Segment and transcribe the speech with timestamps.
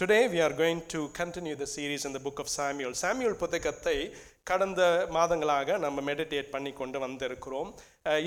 [0.00, 3.96] Today we are going to continue the series இந்த book of Samuel Samuel புத்தகத்தை
[4.50, 4.82] கடந்த
[5.16, 7.70] மாதங்களாக நம்ம மெடிடேட் பண்ணி கொண்டு வந்திருக்கிறோம்.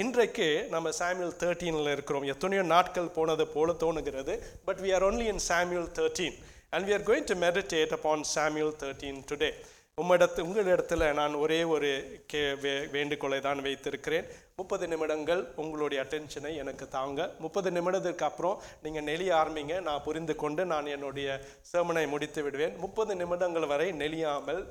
[0.01, 2.27] இன்றைக்கு நம்ம சாமியூல் தேர்ட்டீனில் இருக்கிறோம்.
[2.33, 4.35] எத்தனையோ நாட்கள் போனது போல தோணுகிறது
[4.67, 6.33] but we are only in Samuel 13
[6.73, 9.53] and we are going to meditate upon Samuel 13 today.
[10.01, 11.89] உம்மிடத்து உங்களிடத்தில் நான் ஒரே ஒரு
[12.31, 14.25] கே வே வேண்டுகோளை தான் வைத்திருக்கிறேன்.
[14.59, 17.21] முப்பது நிமிடங்கள் உங்களுடைய அட்டென்ஷனை எனக்கு தாங்க.
[17.43, 19.75] முப்பது நிமிடத்துக்கு அப்புறம் நீங்கள் நெளிய ஆரம்பிங்க.
[19.87, 21.27] நான் புரிந்து கொண்டு நான் என்னுடைய
[21.69, 22.75] சேமனை முடித்து விடுவேன்.
[22.83, 24.61] முப்பது நிமிடங்கள் வரை நெளியாமல்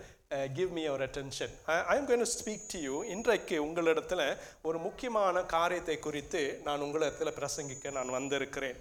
[0.58, 1.52] give me your attention
[1.94, 4.24] I am going to speak to you இன்றைக்கு உங்களிடத்தில்
[4.68, 8.80] ஒரு முக்கியமான காரியத்தை குறித்து நான் உங்களிடத்தில் பிரசங்கிக்க நான் வந்திருக்கிறேன்.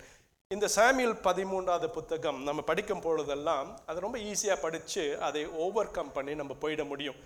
[0.52, 6.34] இந்த சாமியல் பதிமூன்றாவது புத்தகம் நம்ம படிக்கும் பொழுதெல்லாம் அது ரொம்ப ஈஸியாக படித்து அதை ஓவர் கம் பண்ணி
[6.42, 7.20] நம்ம போயிட முடியும்.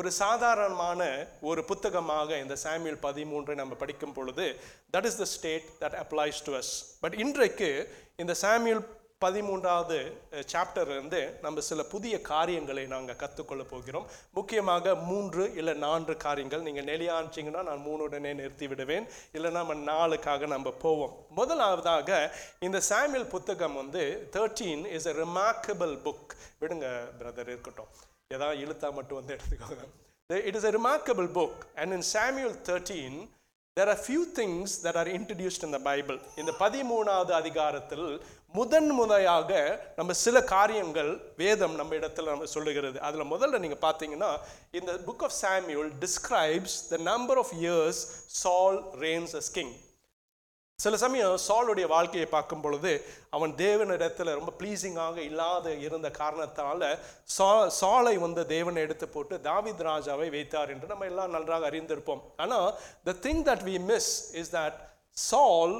[0.00, 1.00] ஒரு சாதாரணமான
[1.48, 4.44] ஒரு புத்தகமாக இந்த சாமியல் பதிமூன்றை நம்ம படிக்கும் பொழுது
[4.94, 6.70] that is the state that applies to us
[7.02, 7.68] but இன்றைக்கு
[8.22, 8.80] இந்த சாமியல்
[9.24, 9.98] பதிமூன்றாவது
[10.52, 14.06] சாப்டர் இருந்து நம்ம சில புதிய காரியங்களை நாங்கள் கற்றுக்கொள்ள போகிறோம்.
[14.38, 16.64] முக்கியமாக மூன்று இல்லை நான்கு காரியங்கள்.
[16.68, 19.06] நீங்கள் நெளியாச்சிங்கன்னா நான் மூணுடனே நிறுத்தி விடுவேன்.
[19.38, 21.14] இல்லை நம்ம நாளுக்காக நம்ம போவோம்.
[21.40, 22.22] முதலாவதாக
[22.68, 24.04] இந்த சாமியல் புத்தகம் வந்து
[24.36, 26.88] thirteen is a remarkable book விடுங்க
[27.20, 27.92] பிரதர் இருக்கட்டும்.
[28.36, 29.84] ஏதாவது இழுத்தா மட்டும் வந்து எடுத்துக்கோங்க.
[30.48, 33.18] It is a remarkable book and in Samuel thirteen
[33.76, 38.06] there are few things that are introduced இந்த பைபிள் இந்த பதிமூணாவது அதிகாரத்தில்
[38.58, 39.50] முதன் முறையாக
[39.98, 42.98] நம்ம சில காரியங்கள் வேதம் நம்ம இடத்துல நம்ம சொல்லுகிறது.
[43.08, 44.30] அதில் முதல்ல நீங்கள் பார்த்தீங்கன்னா
[44.78, 48.02] இந்த book of Samuel describes the number of years
[48.42, 49.72] Saul reigns as king
[50.78, 52.92] சில சமயம் சாலுடைய வாழ்க்கையை பார்க்கும் பொழுது
[53.36, 56.86] அவன் தேவனிடத்தில் ரொம்ப ப்ளீசிங்காக இல்லாத இருந்த காரணத்தால்
[57.36, 62.22] சா சாலை வந்து தேவனை எடுத்து போட்டு தாவித் ராஜாவை வைத்தார் என்று நம்ம எல்லாம் நன்றாக அறிந்திருப்போம்.
[62.36, 62.68] ஆனால்
[63.08, 64.10] the thing that we miss
[64.40, 64.80] is that
[65.28, 65.74] Saul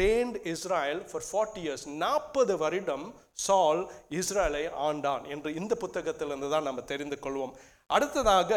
[0.00, 3.06] reigned Israel for forty years நாற்பது வருடம்
[3.46, 3.80] சால்
[4.20, 7.56] இஸ்ரேலை ஆண்டான் என்று இந்த புத்தகத்திலிருந்து தான் நம்ம தெரிந்து கொள்வோம்.
[7.90, 8.52] அடுத்ததாக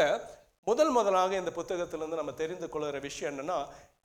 [0.67, 3.59] முதல் முதலாக இந்த புத்தகத்திலேருந்து நம்ம தெரிந்து கொள்கிற விஷயம் என்னென்னா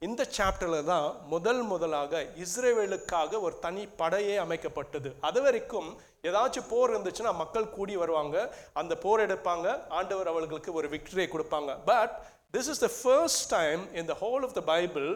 [0.06, 5.10] இந்த சாப்டரில் தான் முதல் முதலாக இஸ்ரேவேலுக்காக ஒரு தனி படையே அமைக்கப்பட்டது.
[5.28, 5.88] அது வரைக்கும்
[6.28, 8.36] ஏதாச்சும் போர் இருந்துச்சுன்னா மக்கள் கூடி வருவாங்க
[8.80, 9.66] அந்த போர் எடுப்பாங்க
[9.98, 11.72] ஆண்டவர் அவர்களுக்கு ஒரு விக்டரியை கொடுப்பாங்க.
[11.90, 12.14] But
[12.56, 15.08] this is the first time in the whole of the bible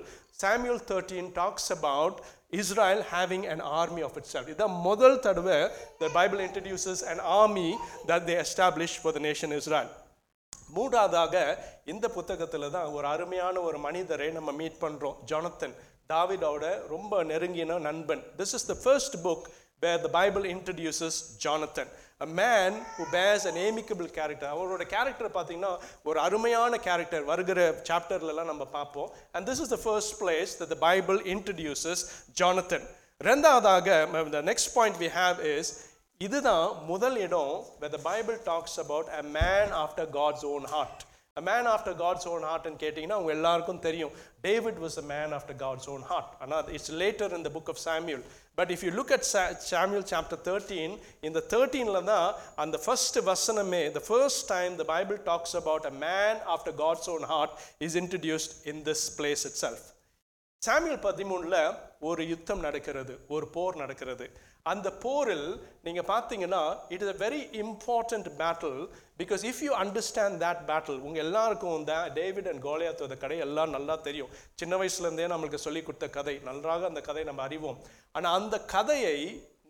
[0.43, 2.15] samuel 13 talks about
[2.62, 4.49] israel having an army of itself.
[4.55, 5.60] இதான் முதல் தடவை
[6.05, 7.70] the bible introduces an army
[8.10, 9.91] that they established for the nation israel.
[10.78, 11.37] மூன்றாவதாக
[11.93, 15.77] இந்த புத்தகத்தில் தான் ஒரு அருமையான ஒரு மனிதரை நம்ம மீட் பண்ணுறோம் ஜானத்தன்
[16.12, 18.22] தாவிடோட ரொம்ப நெருங்கின நண்பன்.
[18.37, 19.47] This is the first book
[19.84, 21.91] where the Bible introduces Jonathan.
[22.25, 25.72] A man who pays an amicable character அவரோட கேரக்டர் பார்த்தீங்கன்னா
[26.09, 29.11] ஒரு அருமையான கேரக்டர் வருகிற சாப்டர்லலாம் நம்ம பார்ப்போம்.
[29.34, 32.05] And this is the first place the Bible introduces
[32.41, 32.87] Jonathan.
[33.28, 33.88] ரெண்டாவதாக
[34.33, 35.71] the next point we have is
[36.21, 40.99] இதுதான் முதல் இடம் where the bible talks about a man after god's own heart
[41.37, 44.15] a man after god's own heart ன்னு கேட்டிங்கன்னா உங்க எல்லாருக்கும் தெரியும்
[44.47, 47.79] david was a man after god's own heart ஆனால் it's later in the book of
[47.89, 48.23] samuel
[48.59, 50.89] but if you look at Sa- samuel chapter 13
[51.29, 52.27] in the 13ல தான்
[52.65, 57.25] அந்த first வசனமே the first time the bible talks about a man after god's own
[57.35, 57.55] heart
[57.89, 59.81] is introduced in this place itself
[60.62, 61.59] சாமியல் பதிமூணில்
[62.09, 64.27] ஒரு யுத்தம் நடக்கிறது ஒரு போர் நடக்கிறது
[64.67, 65.49] அந்த போரில்
[65.87, 66.63] நீங்கள் பார்த்தீங்கன்னா
[66.95, 68.79] it is a very important battle
[69.21, 73.97] because if you understand that battle உங்கள் எல்லாருக்கும் இந்த டேவிட் அண்ட் கோலியாத்தோட கதை எல்லாம் நல்லா
[74.09, 74.33] தெரியும்.
[74.63, 77.79] சின்ன வயசுலேருந்தே நம்மளுக்கு சொல்லி கொடுத்த கதை நன்றாக அந்த கதை நம்ம அறிவோம்.
[78.13, 79.17] ஆனால் அந்த கதையை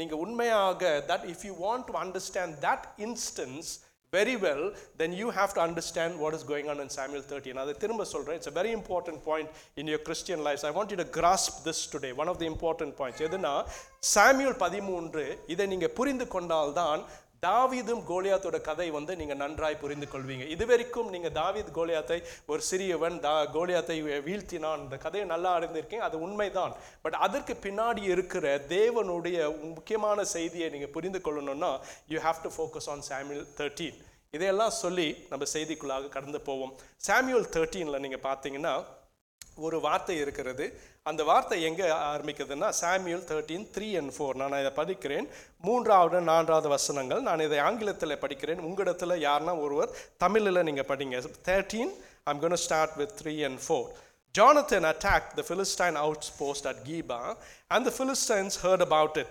[0.01, 3.71] நீங்கள் உண்மையாக that if you want to understand that instance
[4.11, 7.59] very well, then you have to understand what is going on in Samuel 13.
[7.63, 9.49] அதை திரும்ப சொல்றேன் it's a very important point
[9.81, 10.65] in your Christian lives.
[10.65, 12.13] I want you to grasp this today.
[12.23, 13.21] One of the important points.
[13.29, 13.55] எதுனா
[14.15, 15.25] சாமியல் பதிமூன்று
[15.55, 17.03] இதை நீங்க புரிந்து கொண்டால்தான்
[17.47, 22.19] தாவீதும் கோலியாத்தோட கதை வந்து நீங்கள் நன்றாய் புரிந்து கொள்வீங்க இது வரைக்கும் நீங்கள் தாவீத் கோலியாத்தை
[22.53, 23.97] ஒரு சிறியவன் தா கோலியாத்தை
[24.29, 24.83] வீழ்த்தினான்.
[24.85, 26.75] இந்த கதையை நல்லா அறிந்திருக்கீங்க அது உண்மைதான்.
[27.05, 29.39] பட் அதற்கு பின்னாடி இருக்கிற தேவனுடைய
[29.77, 31.73] முக்கியமான செய்தியை நீங்கள் புரிந்து கொள்ளணும்னா
[32.15, 33.99] you have to focus on Samuel thirteen
[34.37, 36.73] இதையெல்லாம் சொல்லி நம்ம செய்திக்குள்ளாக கடந்து போவோம்.
[37.09, 38.75] சாமியூல் தேர்ட்டீனில் நீங்கள் பார்த்தீங்கன்னா
[39.67, 40.67] ஒரு வார்த்தை இருக்கிறது.
[41.03, 45.29] அந்த வார்த்தை எங்கே ஆரம்பிக்கிறதுன்னா Samuel thirteen three and four நான் இதை படிக்கிறேன்.
[45.69, 47.23] மூன்றாவது நான்காவது வசனங்கள்.
[47.29, 48.65] நான் இதை ஆங்கிலத்தில் படிக்கிறேன்.
[48.69, 51.25] உங்களிடத்தில் யாருன்னா ஒருவர் தமிழில் நீங்கள் படிங்க.
[51.51, 51.95] Thirteen
[52.25, 53.89] I'm gonna start with three and four
[54.39, 57.21] Jonathan attacked the Philistine outpost at Geba,
[57.75, 59.31] and the Philistines heard about it.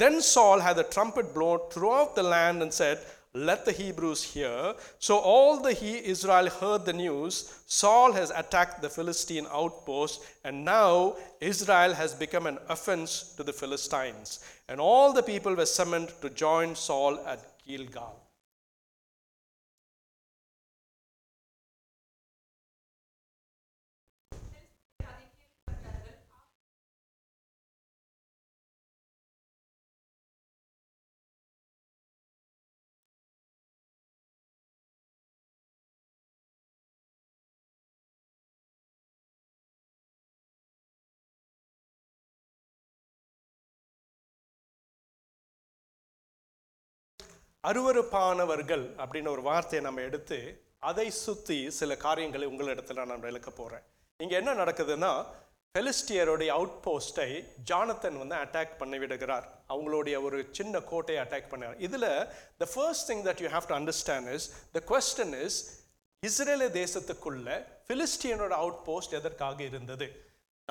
[0.00, 2.98] Then Saul had the trumpet blown throughout the land and said,
[3.34, 4.74] let the Hebrews hear.
[4.98, 7.54] So all the he Israel heard the news.
[7.66, 13.52] Saul has attacked the Philistine outpost, and now Israel has become an offense to the
[13.52, 14.44] Philistines.
[14.68, 18.21] And all the people were summoned to join Saul at Gilgal.
[47.68, 50.38] அருவருப்பானவர்கள் அப்படின்னு ஒரு வார்த்தையை நம்ம எடுத்து
[50.78, 53.84] அதை சுற்றி சில காரியங்களை உங்களிடத்தில் நான் விளக்க போகிறேன்
[54.16, 55.10] இங்கே என்ன நடக்குதுன்னா
[55.74, 57.28] பெலிஸ்டியருடைய அவுட் போஸ்ட்டை
[57.70, 59.46] ஜானத்தன் வந்து அட்டாக் பண்ணி விடுகிறார்.
[59.68, 62.08] அவங்களுடைய ஒரு சின்ன கோட்டையை அட்டாக் பண்ணார் இதில்
[62.58, 65.58] the first thing that you have to understand is the question is
[66.22, 67.48] இஸ்ரேல தேசத்துக்குள்ள
[67.88, 70.08] பிலிஸ்டியனோட அவுட் போஸ்ட் எதற்காக இருந்தது?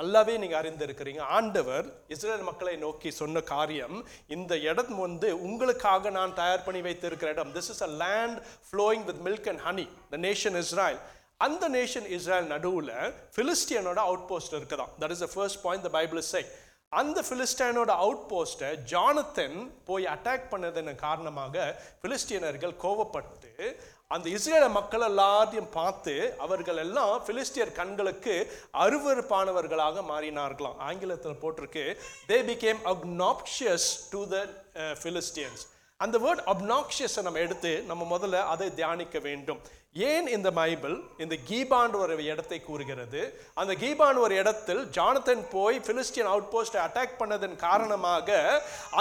[0.01, 1.21] நல்லாவே நீங்கள் அறிந்திருக்கிறீங்க.
[1.37, 3.97] ஆண்டவர் இஸ்ரேல் மக்களை நோக்கி சொன்ன காரியம்
[4.35, 7.51] இந்த இடம் வந்து உங்களுக்காக நான் தயார் பண்ணி வைத்திருக்கிற இடம்.
[7.57, 8.37] This is a land
[8.69, 11.01] flowing with milk and honey the nation Israel
[11.45, 12.91] அந்த நேஷன் இஸ்ரேல் நடுவில்
[13.35, 16.43] ஃபிலிஸ்டியனோட அவுட் போஸ்ட் இருக்குதான் that is the first point the Bible say
[16.99, 19.57] அந்த பிலிஸ்டைனோட அவுட் போஸ்ட்டை ஜானத்தன்
[19.89, 21.63] போய் அட்டாக் பண்ணதன் காரணமாக
[22.01, 23.67] ஃபிலிஸ்டியனர்கள் கோவப்பட்டு
[24.15, 26.13] அந்த இஸ்ரேல மக்கள் எல்லாத்தையும் பார்த்து
[26.45, 28.33] அவர்கள் எல்லாம் பிலிஸ்டியர் கண்களுக்கு
[28.83, 30.79] அருவருப்பானவர்களாக மாறினார்களாம்.
[30.89, 31.85] ஆங்கிலத்தில் போட்டிருக்கு
[32.29, 34.37] தே பிகேம் அக்னாப்ஷியஸ் டு த
[35.03, 35.63] பிலிஸ்டியன்ஸ்
[35.99, 39.61] அந்த வேர்ட் அப்னாக்ஷியஸை நம்ம எடுத்து நம்ம முதல்ல அதை தியானிக்க வேண்டும்.
[39.95, 40.93] ஏன் இந்த பைபிள்
[41.23, 43.21] இந்த கீபான் ஒரு இடத்தை கூறுகிறது?
[43.61, 48.29] அந்த கீபான் ஒரு இடத்தில் ஜானத்தன் போய் பிலிஸ்டியன் அவுட் போஸ்டை அட்டாக் பண்ணதன் காரணமாக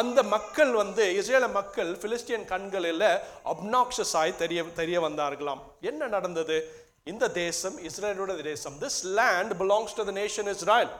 [0.00, 3.08] அந்த மக்கள் வந்து இஸ்ரேல மக்கள் பிலிஸ்டியன் கண்களில்
[3.52, 5.62] அப்னாக்ஷஸ் ஆய் தெரிய தெரிய வந்தார்களாம்.
[5.90, 6.58] என்ன நடந்தது?
[7.04, 10.92] இந்த தேசம் இஸ்ரேலோட தேசம் this land belongs to the nation Israel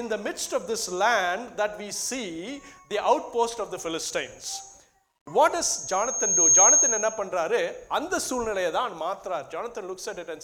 [0.00, 2.22] in the midst of this land that we see
[2.92, 4.50] the out post of the Philistines
[5.26, 7.58] what is Jonathan do Jonathan என்ன பண்ணுறாரு
[7.96, 9.44] அந்த சூழ்நிலையை தான் மாத்துறார்.
[9.52, 10.42] Jonathan looks at it and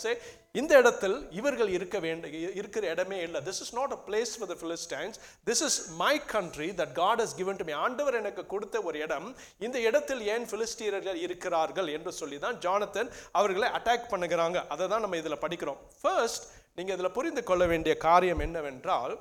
[0.61, 3.41] இந்த இடத்தில் இவர்கள் இருக்க வேண்டிய இருக்கிற இடமே இல்லை.
[3.49, 5.17] This is not a place for the Philistines
[5.49, 9.29] this is my country that God has given to me ஆண்டவர் எனக்கு கொடுத்த ஒரு இடம்.
[9.67, 13.11] இந்த இடத்தில் ஏன் ஃபிலிஸ்டீரர்கள் இருக்கிறார்கள் என்று சொல்லி தான் ஜானத்தன்
[13.41, 14.61] அவர்களை அட்டாக் பண்ணுகிறாங்க.
[14.75, 15.83] அதை தான் நம்ம இதில் படிக்கிறோம்.
[16.03, 16.47] ஃபர்ஸ்ட்
[16.79, 19.17] நீங்கள் இதில் புரிந்து கொள்ள வேண்டிய காரியம் என்னவென்றால்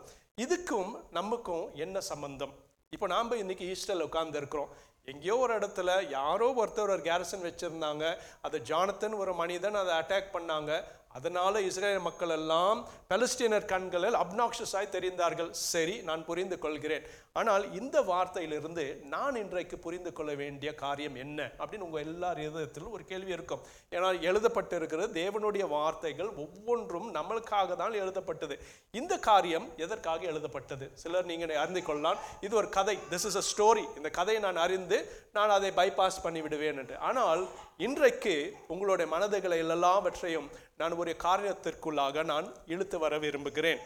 [0.45, 2.55] இதுக்கும் நமக்கும் என்ன சம்பந்தம்?
[2.95, 4.69] இப்போ நாம் இன்னைக்கு ஈஸ்டரில் உட்கார்ந்து இருக்கிறோம்
[5.11, 8.17] எங்கேயோ ஒரு இடத்துல யாரோ ஒருத்தர் ஒரு கேரசன் வச்சுருந்தாங்க.
[8.41, 10.71] அதை ஜானத்தன் ஒரு மனிதன் அதை அட்டாக் பண்ணாங்க.
[11.15, 12.79] அதனால் இஸ்ரேல் மக்கள் எல்லாம்
[13.11, 15.49] பலஸ்தீனர் கண்களில் அப்னாக்ஷஸாய் தெரிந்தார்கள்.
[15.71, 17.05] சரி நான் புரிந்து கொள்கிறேன்
[17.39, 18.83] ஆனால் இந்த வார்த்தையிலிருந்து
[19.13, 21.39] நான் இன்றைக்கு புரிந்து கொள்ள வேண்டிய காரியம் என்ன?
[21.59, 23.63] அப்படின்னு உங்கள் எல்லார் இதயத்திலும் ஒரு கேள்வி இருக்கும்.
[23.95, 28.57] ஏன்னா எழுதப்பட்டிருக்கிறது தேவனுடைய வார்த்தைகள் ஒவ்வொன்றும் நம்மளுக்காக தான் எழுதப்பட்டது.
[28.99, 30.87] இந்த காரியம் எதற்காக எழுதப்பட்டது?
[31.03, 32.97] சிலர் நீங்கள் அறிந்து கொள்ளலாம் இது ஒரு கதை.
[33.13, 34.99] திஸ் இஸ் அ ஸ்டோரி இந்த கதையை நான் அறிந்து
[35.39, 36.97] நான் அதை பைபாஸ் பண்ணிவிடுவேன் என்று.
[37.09, 37.43] ஆனால்
[37.87, 38.35] இன்றைக்கு
[38.73, 43.79] உங்களுடைய மனதுகளை எல்லாவற்றையும் நான் ஒரு காரியத்திற்குள்ளாக நான் இழுத்து வர விரும்புகிறேன்.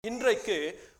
[0.00, 0.56] இன்றைக்கு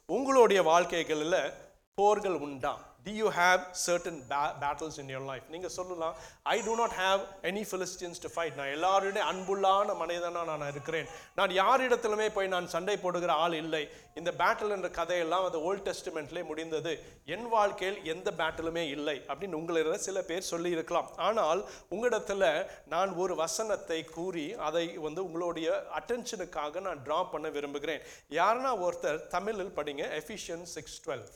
[0.06, 1.52] உங்களுடைய வாழ்க்கைகளில்
[1.94, 4.18] போர்கள் உண்டா do you have certain
[4.62, 6.14] battles in in life நீங்கள் சொல்லலாம்
[6.54, 11.08] I do not have any Philistines to fight நான் எல்லாருடைய அன்புள்ளான மனிதனாக நான் இருக்கிறேன்.
[11.38, 13.82] நான் யாரிடத்திலுமே போய் நான் சண்டை போடுகிற ஆள் இல்லை.
[14.20, 16.92] இந்த பேட்டில் என்ற கதையெல்லாம் அது ஓல்ட் டெஸ்டிமெண்ட்லேயே முடிந்தது.
[17.34, 19.16] என் வாழ்க்கையில் எந்த பேட்டிலுமே இல்லை.
[19.28, 21.62] அப்படின்னு உங்களிட சில பேர் சொல்லி இருக்கலாம் ஆனால்
[21.94, 22.48] உங்களிடத்தில்
[22.94, 25.68] நான் ஒரு வசனத்தை கூறி அதை வந்து உங்களுடைய
[26.00, 28.02] அட்டென்ஷனுக்காக நான் ட்ரா பண்ண விரும்புகிறேன்.
[28.40, 31.26] யாருன்னா ஒருத்தர் தமிழில் படிங்க Ephesian six twelve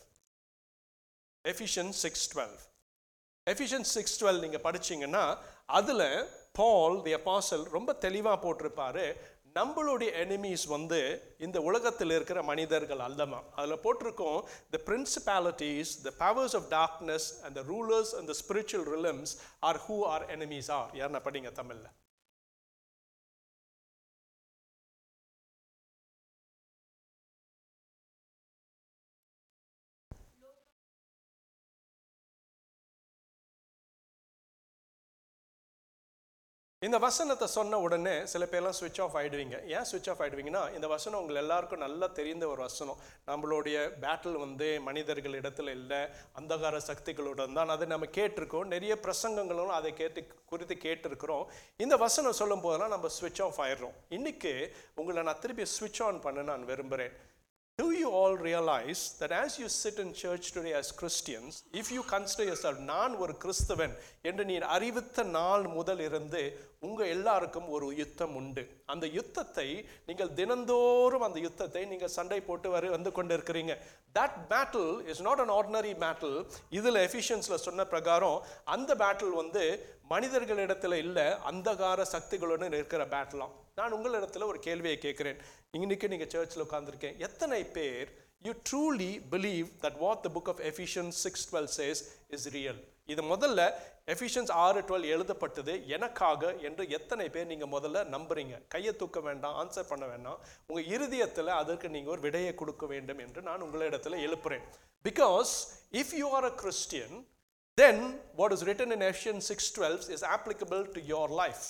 [1.53, 2.57] Ephesians six twelve
[3.47, 5.25] Ephesians six twelve நீங்கள் படிச்சீங்கன்னா
[5.79, 6.09] அதில்
[6.61, 9.07] பால் தி அப்பாசல் ரொம்ப தெளிவாக போட்டிருப்பாரு.
[9.59, 10.99] நம்மளுடைய எனிமீஸ் வந்து
[11.47, 13.39] இந்த உலகத்தில் இருக்கிற மனிதர்கள் அல்லமா.
[13.61, 14.41] அதில் போட்டிருக்கோம்
[14.75, 19.33] the principalities the powers of darkness and the rulers and the spiritual realms
[19.69, 21.89] are who are enemies are யாருன்னா படிங்க தமிழில்?
[36.87, 39.67] இந்த வசனத்தை சொன்ன உடனே சில பேர்லாம் சுவிட்ச் ஆஃப் ஆயிடுவீங்க.
[39.67, 42.99] ஏன் சுவிட்ச் ஆஃப் ஆயிடுவீங்கன்னா இந்த வசனம் உங்கள் எல்லாருக்கும் நல்லா தெரிந்த ஒரு வசனம்.
[43.27, 45.97] நம்மளுடைய பேட்டில் வந்து மனிதர்கள் இடத்துல இல்லை
[46.41, 47.69] அந்தகார சக்திகளுடன் தான்.
[47.69, 48.65] அதை நம்ம கேட்டிருக்கோம்.
[48.65, 51.45] நிறைய பிரசங்கங்களும் அதை கேட்டு குறித்து கேட்டிருக்கிறோம்.
[51.77, 53.97] இந்த வசனம் சொல்லும் போதெல்லாம் நம்ம சுவிட்ச் ஆஃப் ஆயிடுறோம்.
[54.11, 57.17] இன்றைக்கி உங்களை நான் திருப்பி சுவிட்ச் ஆன் பண்ண நான் விரும்புகிறேன்
[57.79, 62.03] Do you all realize that as you sit in church today as Christians, if you
[62.13, 63.95] consider yourself, நான் ஒரு கிறிஸ்தவன்
[64.29, 66.43] என்று நீர் அறிவித்த நாள் முதல் இருந்து
[66.87, 68.63] உங்கள் எல்லாருக்கும் ஒரு யுத்தம் உண்டு.
[68.93, 69.67] அந்த யுத்தத்தை
[70.07, 73.77] நீங்கள் தினந்தோறும் அந்த யுத்தத்தை நீங்கள் சண்டை போட்டு வர வந்து கொண்டு இருக்கிறீங்க
[74.19, 76.39] that battle is not an ordinary battle
[76.79, 78.41] இதில் எஃபிஷியன்ஸில் சொன்ன பிரகாரம்
[78.77, 79.65] அந்த பேட்டில் வந்து
[80.15, 85.41] மனிதர்களிடத்தில் இல்லை அந்தகார சக்திகளுடன் இருக்கிற பேட்டிலாம் நான் உங்களிடத்துல ஒரு கேள்வியை கேட்குறேன்.
[85.77, 88.09] இன்னைக்கு நீங்கள் சர்ச்சில் உட்காந்துருக்கேன் எத்தனை பேர்
[88.47, 92.01] you truly believe that what the book of Ephesians six twelve says
[92.37, 92.81] is real
[93.13, 93.61] இது முதல்ல
[94.15, 98.55] எஃபிஷியன்ஸ் ஆறு டுவெல் எழுதப்பட்டது எனக்காக என்று எத்தனை பேர் நீங்கள் முதல்ல நம்புறீங்க?
[98.75, 100.39] கையை தூக்க வேண்டாம் ஆன்சர் பண்ண வேண்டாம்.
[100.67, 104.65] உங்கள் இருதயத்தில் அதற்கு நீங்கள் ஒரு விடையை கொடுக்க வேண்டும் என்று நான் உங்களிடத்தில் எழுப்புறேன்.
[105.05, 105.53] Because
[106.01, 107.17] if you are a Christian
[107.79, 108.03] then
[108.41, 111.65] what is written in Ephesian six twelves is applicable to your life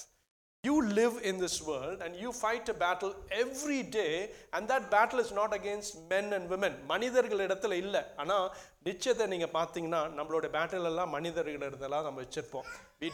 [0.66, 3.10] You live in this world and you fight a battle
[3.42, 4.12] every day
[4.54, 6.72] and that battle is not against men and women.
[6.92, 8.02] மனிதர்கள் இடத்துல இல்லை.
[8.22, 8.46] ஆனால்
[8.88, 12.66] நிச்சயத்தை நீங்கள் பார்த்தீங்கன்னா நம்மளோட battle எல்லாம் மனிதர்கள் இடத்துல நம்ம வச்சிருப்போம்.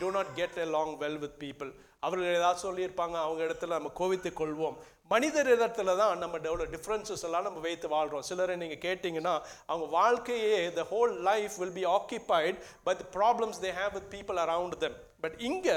[0.03, 1.73] Do not get along well with people
[2.07, 4.77] அவர்கள் ஏதாவது சொல்லியிருப்பாங்க அவங்க இடத்துல நம்ம கோவித்து கொள்வோம்.
[5.15, 9.35] மனிதர் இடத்துல தான் நம்ம டெவலப் டிஃப்ரென்சஸ் எல்லாம் நம்ம வைத்து வாழ்கிறோம் சிலரை நீங்கள் கேட்டிங்கன்னா
[9.71, 14.79] அவங்க வாழ்க்கையே the whole life will be occupied but problems they have with people around
[14.87, 15.77] them but இங்கே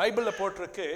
[0.00, 0.88] பைபிளில் போட்டிருக்கு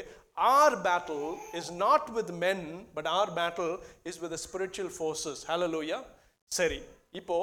[0.56, 1.26] our battle
[1.60, 2.64] is not with men
[2.96, 3.74] but our battle
[4.10, 6.00] is with spiritual forces hallelujah
[6.58, 6.80] சரி
[7.20, 7.38] இப்போ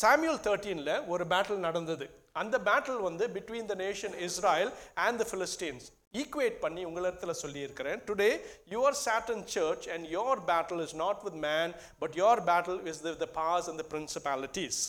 [0.00, 2.06] சாமியூல் தேர்ட்டீனில் ஒரு பேட்டில் நடந்தது.
[2.40, 4.72] அந்த battle வந்து between the nation Israel
[5.04, 5.86] and the Philistines
[6.20, 7.98] equate பண்ணி உங்களிடத்தில் சொல்லியிருக்கிறேன்.
[8.08, 8.28] Today
[8.74, 11.72] you're sat in church and your battle is not with man
[12.02, 14.80] but your battle is the powers and the principalities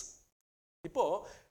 [0.89, 1.05] இப்போ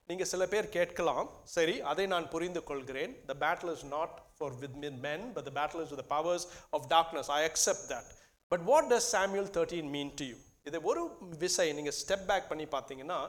[0.09, 1.25] நீங்க சில பேர் கேட்கலாம்.
[1.55, 5.51] சரி அதை நான் புரிந்து கொள்கிறேன் the battle is not for with men men but the
[5.57, 8.09] battle is with powers of darkness I accept that
[8.51, 10.37] but what does Samuel thirteen mean to you
[10.69, 11.01] இதை ஒரு
[11.43, 13.19] விசை நீங்கள் ஸ்டெப் பேக் பண்ணி பார்த்தீங்கன்னா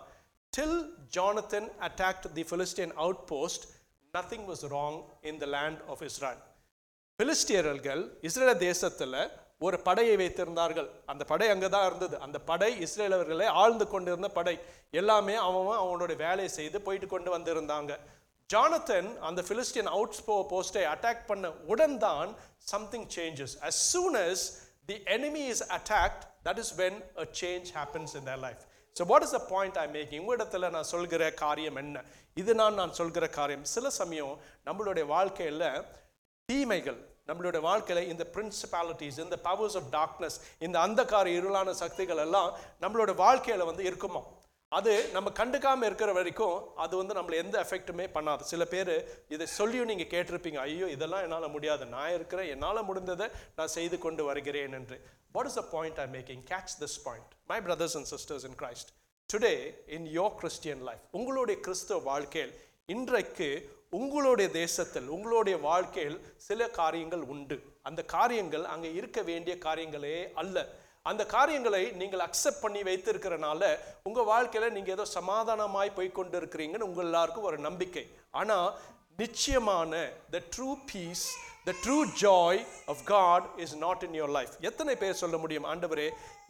[0.52, 0.78] till
[1.18, 3.66] Jonathan attacked the the out post
[4.14, 4.98] nothing was wrong
[5.30, 6.40] in the land of Israel
[7.18, 9.18] பிலிஸ்டியர்கள் இஸ்ரேல தேசத்தில்
[9.66, 10.88] ஒரு படையை வைத்திருந்தார்கள்.
[11.12, 12.14] அந்த படை அங்கே தான் இருந்தது.
[12.26, 14.54] அந்த படை இஸ்ரேலவர்களை ஆழ்ந்து கொண்டிருந்த படை.
[15.00, 17.92] எல்லாமே அவன் அவனுடைய வேலையை செய்து போயிட்டு கொண்டு வந்திருந்தாங்க.
[18.50, 20.16] ஜானத்தன் அந்த பிலிஸ்டியன் அவுட்
[20.52, 22.30] போஸ்டை அட்டாக் பண்ண உடன் தான்
[22.72, 24.44] something changes as soon as
[24.88, 28.64] the enemy is attacked that is when a change happens in their life
[28.96, 32.02] so what is the point I making உங்களிடத்தில் நான் சொல்கிற காரியம் என்ன?
[32.36, 33.64] இது நான் நான் சொல்கிற காரியம்.
[33.76, 34.34] சில சமயம்
[34.68, 35.68] நம்மளுடைய வாழ்க்கையில்
[36.48, 37.00] தீமைகள்
[37.30, 42.50] நம்மளுடைய வாழ்க்கையில் இந்த பிரின்சிபாலிட்டிஸ் இந்த பவர்ஸ் ஆஃப் டார்க்னஸ் இந்த அந்தக்கார இருளான சக்திகள் எல்லாம்
[42.84, 44.22] நம்மளோட வாழ்க்கையில் வந்து இருக்குமா?
[44.72, 48.42] அது நம்ம கண்டுக்காமல் இருக்கிற வரைக்கும் அது வந்து நம்மளை எந்த எஃபெக்ட்டுமே பண்ணாது.
[48.50, 48.92] சில பேர்
[49.34, 51.84] இதை சொல்லியும் நீங்கள் கேட்டிருப்பீங்க ஐயோ இதெல்லாம் என்னால் முடியாது.
[51.94, 54.98] நான் இருக்கிறேன் என்னால் முடிந்ததை நான் செய்து கொண்டு வருகிறேன் என்று.
[55.36, 58.92] What is a point I making catch this point my brothers and sisters in Christ
[59.30, 59.54] today
[59.98, 62.54] in your Christian life உங்களுடைய கிறிஸ்தவ வாழ்க்கையில்
[62.96, 63.50] இன்றைக்கு
[63.98, 66.18] உங்களுடைய தேசத்தில் உங்களுடைய வாழ்க்கையில்
[66.48, 67.56] சில காரியங்கள் உண்டு.
[67.88, 70.56] அந்த காரியங்கள் அங்கே இருக்க வேண்டிய காரியங்களே அல்ல.
[71.10, 73.62] அந்த காரியங்களை நீங்கள் அக்செப்ட் பண்ணி வைத்திருக்கிறனால
[74.08, 78.04] உங்கள் வாழ்க்கையில் நீங்கள் ஏதோ சமாதானமாய் போய் கொண்டு இருக்கிறீங்கன்னு உங்கள் எல்லாருக்கும் ஒரு நம்பிக்கை.
[78.40, 78.68] ஆனால்
[79.22, 79.92] நிச்சயமான
[80.34, 81.26] the true peace
[81.68, 82.60] the true joy
[82.92, 85.66] of God is not in your life எத்தனை பேர் சொல்ல முடியும்?
[85.72, 86.06] ஆண்டவரே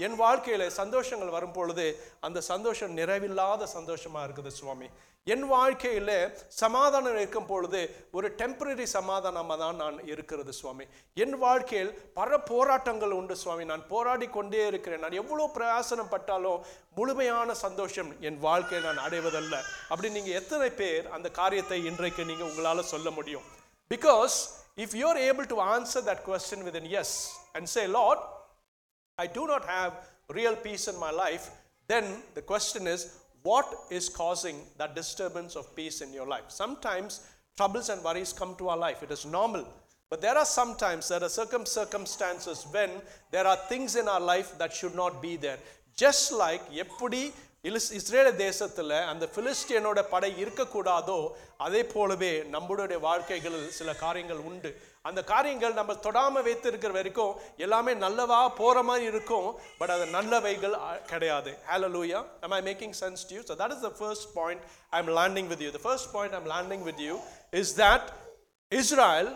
[0.06, 1.86] என் வாழ்க்கையில் சந்தோஷங்கள் வரும் பொழுது
[2.26, 4.88] அந்த சந்தோஷம் நிறைவில்லாத சந்தோஷமாக இருக்குது சுவாமி.
[5.32, 6.14] என் வாழ்க்கையில்
[6.60, 7.80] சமாதானம் இருக்கும் பொழுது
[8.16, 10.84] ஒரு டெம்பரரி சமாதானமாக தான் நான் இருக்கிறது சுவாமி.
[11.24, 13.64] என் வாழ்க்கையில் பல போராட்டங்கள் உண்டு சுவாமி.
[13.72, 15.02] நான் போராடி கொண்டே இருக்கிறேன்.
[15.04, 16.62] நான் எவ்வளோ பிரயாசனம் பட்டாலும்
[17.00, 19.54] முழுமையான சந்தோஷம் என் வாழ்க்கையை நான் அடைவதல்ல.
[19.90, 23.46] அப்படி நீங்கள் எத்தனை பேர் அந்த காரியத்தை இன்றைக்கு நீங்கள் உங்களால் சொல்ல முடியும்?
[23.94, 24.38] Because
[24.83, 27.15] If you are able to answer that question with in yes
[27.57, 28.23] and say Lord
[29.17, 29.93] I do not have
[30.29, 31.49] real peace in my life,
[31.87, 33.01] then the question is,
[33.43, 36.43] what is causing that disturbance of peace in your life?
[36.49, 37.21] Sometimes
[37.57, 39.03] troubles and worries come to our life.
[39.03, 39.65] It is normal.
[40.09, 42.89] But there are sometimes there are circum circumstances when
[43.31, 45.59] there are things in our life that should not be there.
[45.95, 47.48] Just like எப்படி இலிஸ்
[47.93, 51.19] இஸ்ரேல தேசத்துல அந்த பிலிஸ்டியனோட படை இருக்கக்கூடாதோ
[51.57, 54.69] அதே போலவே நம்மளுடைய வாழ்க்கைகளில் சில காரியங்கள் உண்டு
[55.03, 61.01] அந்த காரியங்கள் நம்ம தொடாம வைத்திருக்கிற வரைக்கும் எல்லாமே நல்லவா போற மாதிரி இருக்கும் பட் அது நல்லவைகள் அ-
[61.05, 64.61] கிடையாது ஹalleluya am i making sense to you so that is the first point
[64.93, 67.15] i'm landing with you the first point i'm landing with you
[67.53, 68.05] is that
[68.71, 69.27] israel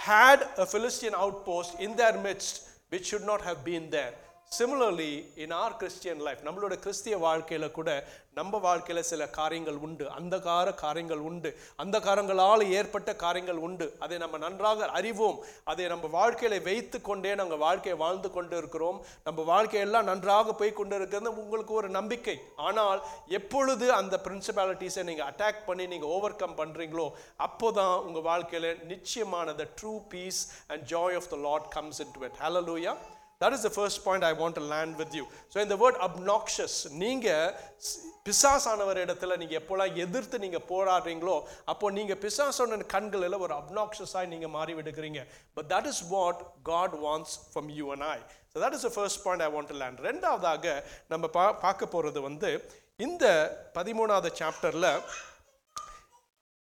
[0.00, 2.54] had a philistine outpost in their midst
[2.92, 4.14] which should not have been there
[4.57, 5.11] Similarly
[5.43, 7.89] in our Christian life நம்மளோட கிறிஸ்திய வாழ்க்கையில் கூட
[8.37, 10.05] நம்ம வாழ்க்கையில் சில காரியங்கள் உண்டு.
[10.09, 11.49] அந்த கார காரியங்கள் உண்டு.
[11.75, 13.87] அந்த காரங்களால் ஏற்பட்ட காரியங்கள் உண்டு.
[13.99, 15.37] அதை நம்ம நன்றாக அறிவோம்.
[15.63, 18.97] அதை நம்ம வாழ்க்கையில வைத்து கொண்டே நாங்கள் வாழ்க்கையை வாழ்ந்து கொண்டு இருக்கிறோம்.
[19.27, 22.37] நம்ம வாழ்க்கையெல்லாம் நன்றாக போய் கொண்டு இருக்கிறது உங்களுக்கு ஒரு நம்பிக்கை.
[22.55, 23.01] ஆனால்
[23.39, 26.57] எப்பொழுது அந்த பிரின்சிபாலிட்டிஸை நீங்கள் அட்டாக் பண்ணி நீங்கள் ஓவர் கம்
[27.37, 32.13] அப்போ தான் உங்கள் வாழ்க்கையில் நிச்சயமான the true peace and joy of the Lord comes in
[32.17, 32.39] to it
[32.69, 32.95] hallelujah
[33.41, 35.25] the first point I want to land with you.
[35.49, 37.27] So in the word obnoxious, நீங்க
[37.81, 44.47] ஸ்- பிசாசானவர் இடத்துல நீங்க எப்போல்லாம் எதிர்த்து நீங்க போராடுறீங்களோ அப்போ நீங்க பிசாசான கண்களில் ஒரு அப்னாக்ஷஸாய் நீங்க
[44.47, 45.21] மாறி விடுக்கிறீங்க
[45.53, 48.17] but that is what God wants from you and I
[48.53, 50.75] so that is the first point I want to land ரெண்டாவதாக
[51.07, 52.51] நம்ம பா பார்க்க போறது வந்து
[52.99, 53.25] இந்த
[53.75, 54.89] பதிமூணாவது சாப்டர்ல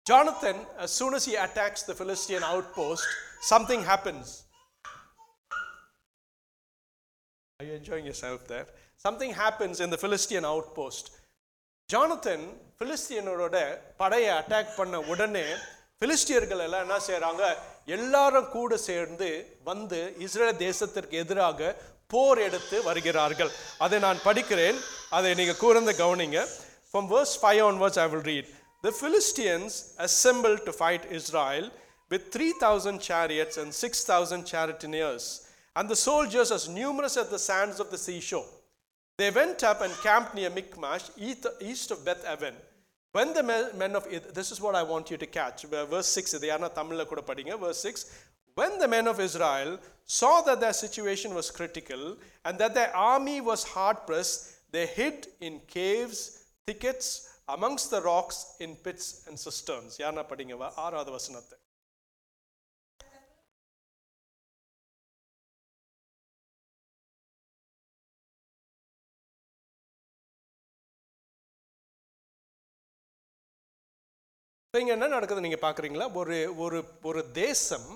[0.05, 3.07] Jonathan, as soon as he attacks the Philistine outpost,
[3.41, 4.27] something happens.
[7.59, 8.67] Are you enjoying yourself there?
[8.97, 11.05] Something happens in the Philistine outpost.
[11.89, 12.43] Jonathan
[12.79, 13.55] பிலிஸ்தியனரோட
[14.01, 15.43] படையை அட்டாக் பண்ண உடனே
[16.01, 17.43] பிலிஸ்தியர்கள் எல்லாம் என்ன செய்றாங்க
[17.95, 19.29] எல்லாரும் கூட சேர்ந்து
[19.69, 21.69] வந்து இஸ்ரேல் தேசத்திற்கு எதிராக
[22.13, 23.51] போர் எடுத்து வருகிறார்கள்
[23.85, 24.77] அதை நான் படிக்கிறேன்
[25.19, 26.41] அதை நீங்க கூர்ந்து கவனிங்க
[26.93, 28.45] from verse 5 onwards I will read
[28.83, 29.73] the Philistines
[30.07, 31.65] assembled to fight Israel
[32.11, 35.25] with 3000 chariots and 6000 charioteers
[35.76, 38.48] and the soldiers as numerous as the sands of the seashore
[39.20, 42.54] they went up and camped near Michmash, east east of Beth Aven.
[43.16, 45.58] When the men men of Ith- this is what I want you to catch.
[45.94, 47.58] Verse 6, இது யாருன்னா தமிழ்ல கூட படிங்க.
[47.64, 48.06] Verse 6.
[48.60, 49.70] When the men of Israel
[50.18, 52.02] saw that their situation was critical
[52.46, 54.40] and that their army was hard pressed,
[54.76, 56.18] they hid in caves,
[56.66, 57.06] thickets,
[57.56, 59.98] amongst the rocks, in pits and cisterns.
[59.98, 61.58] யாருன்னா படிங்க வா- ஆறாவது வசனத்தை.
[74.77, 76.05] இப்போ இங்கே என்ன நடக்குது நீங்க பாக்குறீங்களா?
[76.15, 77.87] ஒரு ஒரு ஒரு தேசம்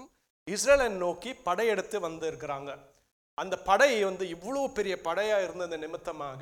[0.48, 2.70] இஸ்ரேலை நோக்கி படையெடுத்து வந்து இருக்கிறாங்க
[3.38, 6.42] அந்த படை வந்து இவ்வளோ பெரிய படையா இருந்தது நிமித்தமாக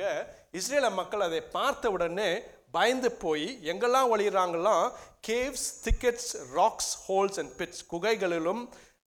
[0.54, 2.30] இஸ்ரேல மக்கள் அதை பார்த்த உடனே
[2.72, 4.86] பயந்து போய் எங்கெல்லாம் ஒளிகிறாங்களாம்
[5.28, 8.64] caves thickets rocks holes and pits குகைகளிலும்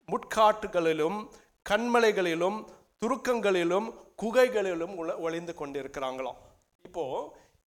[0.08, 1.20] முட்காட்டுகளிலும்
[1.66, 2.58] கண்மலைகளிலும்
[3.02, 6.40] துருக்கங்களிலும் குகைகளிலும் உள- ஒளிந்து கொண்டிருக்கிறாங்களாம்
[6.84, 7.04] இப்போ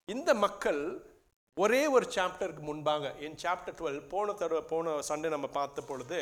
[0.10, 0.82] இந்த மக்கள்
[1.58, 6.20] ஒரே ஒரு சாப்டருக்கு முன்பாக என் சாப்டர் டுவெல் போன தடவை போன சண்டே நம்ம பார்த்த பொழுது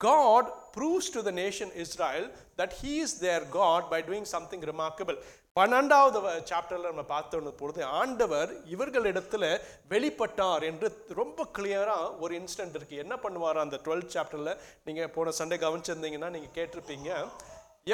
[0.00, 2.26] God proves to the nation Israel
[2.58, 5.16] that he is their God by doing something remarkable
[5.56, 6.18] பன்னெண்டாவது
[6.50, 9.48] சாப்டரில் நம்ம பார்த்தோன்னு பொழுது ஆண்டவர் இவர்களிடத்தில்
[9.90, 14.52] வெளிப்பட்டார் என்று ரொம்ப கிளியராக ஒரு இன்சிடென்ட் இருக்குது என்ன பண்ணுவார் அந்த டுவெல்த் சாப்டரில்
[14.84, 17.10] நீங்கள் போன சண்டே கவனிச்சிருந்தீங்கன்னா நீங்கள் கேட்டிருப்பீங்க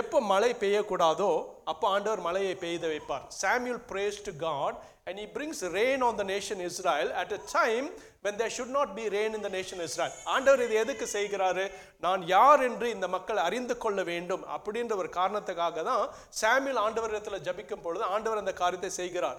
[0.00, 1.30] எப்போ மழை பெய்யக்கூடாதோ
[1.70, 3.24] அப்போ ஆண்டவர் மழையை பெய்த வைப்பார்.
[3.42, 4.76] Samuel prays to God
[5.08, 7.86] and he brings rain on the nation Israel at a time
[8.24, 10.12] when there should not be rain in the nation Israel.
[10.34, 11.64] ஆண்டவர் இது எதுக்கு செய்கிறாரு?
[12.04, 16.04] நான் யார் என்று இந்த மக்கள் அறிந்து கொள்ள வேண்டும் அப்படின்ற ஒரு காரணத்துக்காக தான்
[16.40, 19.38] சாமுel ஆண்டவரிடத்தில் ஜபிக்கும் பொழுது ஆண்டவர் அந்த காரியத்தை செய்கிறார்.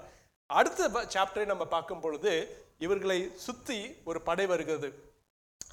[0.59, 2.33] அடுத்த சாப்டரை நம்ம பார்க்கும் பொழுது
[2.85, 4.89] இவர்களை சுற்றி ஒரு படை வருகிறது.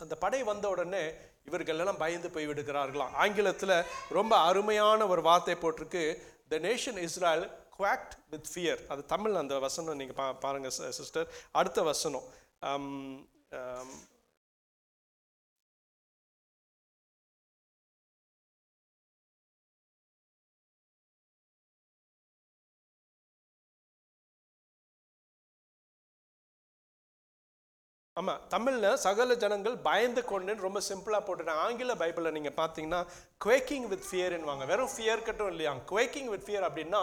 [0.05, 1.03] அந்த படை வந்த உடனே
[1.49, 3.15] இவர்கள் எல்லாம் பயந்து போய் விடுகிறார்களாம்.
[3.25, 3.75] ஆங்கிலத்தில்
[4.19, 6.05] ரொம்ப அருமையான ஒரு வார்த்தை போட்டிருக்கு
[6.53, 7.45] the nation Israel
[7.79, 11.29] quaked with fear அது தமிழ் அந்த வசனம் நீங்கள் பா பாருங்கள் சிஸ்டர்.
[11.61, 12.27] அடுத்த வசனம்.
[28.21, 31.63] ஆமாம் தமிழில் சகல ஜனங்கள் பயந்து கொண்டுன்னு ரொம்ப சிம்பிளாக போட்டுட்டாங்க.
[31.67, 33.07] ஆங்கில பைபிளில் நீங்கள் பார்த்தீங்கன்னா
[33.45, 35.73] குவேக்கிங் வித் ஃபியர்ன்னுவாங்க வெறும் ஃபியர் கட்டும் இல்லையா?
[35.91, 37.01] குவேக்கிங் வித் ஃபியர் அப்படின்னா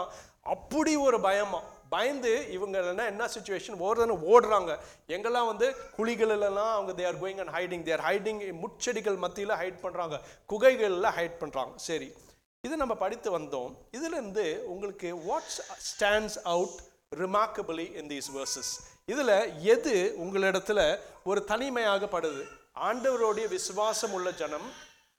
[0.54, 1.60] அப்படி ஒரு பயமா?
[1.94, 4.78] பயந்து இவங்கன்னா என்ன சுச்சுவேஷன் ஓடுறதுன்னு ஓடுறாங்க.
[5.08, 10.18] எங்கெல்லாம் வந்து குழிகளெல்லாம் அவங்க they are going and hiding there hiding முட்செடிகள் மத்தியில் ஹைட் பண்ணுறாங்க
[10.46, 12.12] குகைகளில் ஹைட் பண்ணுறாங்க சரி
[12.60, 13.74] இது நம்ம படித்து வந்தோம்.
[13.96, 16.78] இதுலேருந்து உங்களுக்கு what's stands out
[17.16, 18.72] remarkably in these verses
[19.12, 19.36] இதில்
[19.74, 19.94] எது
[20.24, 20.80] உங்களிடத்துல
[21.30, 22.42] ஒரு தனிமையாகப்படுது?
[22.88, 24.68] ஆண்டவருடைய விசுவாசம் உள்ள ஜனம்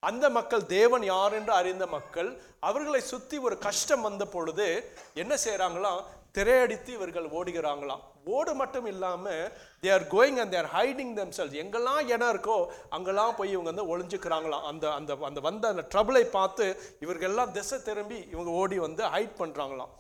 [0.04, 2.30] அந்த மக்கள் தேவன் யார் என்று அறிந்த மக்கள்
[2.70, 4.68] அவர்களை சுற்றி ஒரு கஷ்டம் வந்த பொழுது
[5.14, 6.02] என்ன செய்கிறாங்களாம்
[6.38, 8.04] திரையடித்து இவர்கள் ஓடுகிறாங்களாம்.
[8.36, 9.52] ஓடு மட்டும் இல்லாமல்
[9.82, 11.54] they are going and they're hiding themselves.
[11.64, 12.58] எங்கெல்லாம் இடம் இருக்கோ
[12.96, 14.66] அங்கெல்லாம் போய் இவங்க வந்து ஒளிஞ்சுக்கிறாங்களாம்.
[14.72, 16.66] அந்த அந்த அந்த வந்த அந்த ட்ரபிளை பார்த்து
[17.06, 19.92] இவர்கள்லாம் திசை திரும்பி இவங்க ஓடி வந்து ஹைட் பண்ணுறாங்களாம்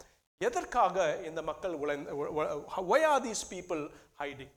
[0.45, 0.95] எதற்காக
[1.29, 2.13] இந்த மக்கள் உழைந்து
[2.93, 3.81] why are these people
[4.21, 4.53] hiding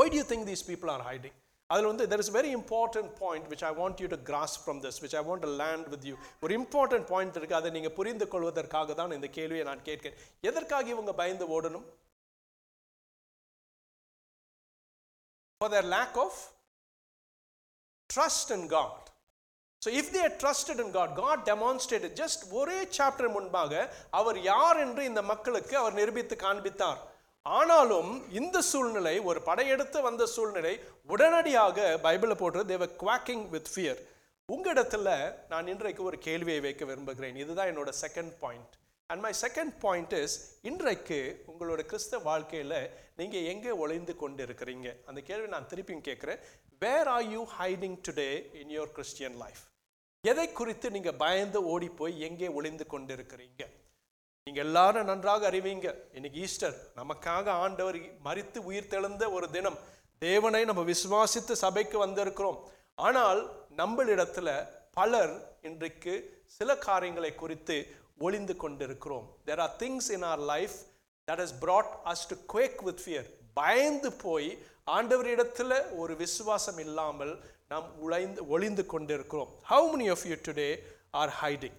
[0.00, 1.34] why do you think these people are hiding
[1.70, 4.76] அதில் வந்து there is a very important point which I want you to grasp from
[4.84, 8.28] this which I want to land with you ஒரு important point இருக்கு அதை நீங்க புரிந்து
[8.34, 10.18] கொள்வதற்காக தான் இந்த கேள்வியை நான் கேட்கிறேன்
[10.50, 11.86] எதற்காக இவங்க பயந்து ஓடணும்
[15.60, 16.34] for their lack of
[18.10, 19.07] trust in God.
[19.82, 23.82] So if they trusted in God God demonstrate just ஒரே சாப்டர் முன்பாக
[24.20, 27.00] அவர் யார் என்று இந்த மக்களுக்கு அவர் நிரூபித்து காண்பித்தார்.
[27.46, 30.72] ஆனாலும் இந்த சூழ்நிலை ஒரு படையெடுத்து வந்த சூழ்நிலை
[31.14, 34.00] உடனடியாக பைபிளில் போட்டு தேவ குவாக்கிங் வித் ஃபியர்
[34.48, 35.14] உங்களிடத்தில்
[35.52, 37.38] நான் இன்றைக்கு ஒரு கேள்வியை வைக்க விரும்புகிறேன்.
[37.44, 38.74] இதுதான் என்னோட second point
[39.10, 40.36] and my second point is
[40.70, 41.20] இன்றைக்கு
[41.52, 42.78] உங்களோட கிறிஸ்தவ வாழ்க்கையில்
[43.20, 46.42] நீங்கள் எங்கே ஒளிந்து கொண்டு இருக்கிறீங்க அந்த கேள்வி நான் திருப்பியும் கேட்குறேன்.
[46.84, 48.30] Where are you hiding today
[48.62, 49.64] in your Christian life
[50.24, 53.62] எதை குறித்து நீங்கள் பயந்து ஓடி போய் எங்கே ஒளிந்து கொண்டு இருக்கிறீங்க
[54.46, 55.86] நீங்க எல்லாரும் நன்றாக அறிவீங்க.
[56.12, 59.78] இன்னைக்கு ஈஸ்டர் நமக்காக ஆண்டவர் மறித்து உயிர் தெழுந்த ஒரு தினம்.
[60.18, 62.58] தேவனை நம்ம விசுவாசித்து சபைக்கு வந்திருக்கிறோம்.
[62.94, 63.40] ஆனால்
[63.76, 64.48] நம்மளிடத்துல
[64.92, 67.76] பலர் இன்றைக்கு சில காரியங்களை குறித்து
[68.18, 69.26] ஒளிந்து கொண்டிருக்கிறோம்.
[69.44, 70.76] There are things in our life
[71.28, 73.28] that is brought us to quake with fear
[73.60, 74.50] பயந்து போய்
[74.96, 77.34] ஆண்டவரிடத்துல ஒரு விசுவாசம் இல்லாமல்
[77.72, 79.50] நாம் உழைந்து ஒளிந்து கொண்டிருக்கிறோம்.
[79.70, 80.68] How many of you today
[81.20, 81.78] are hiding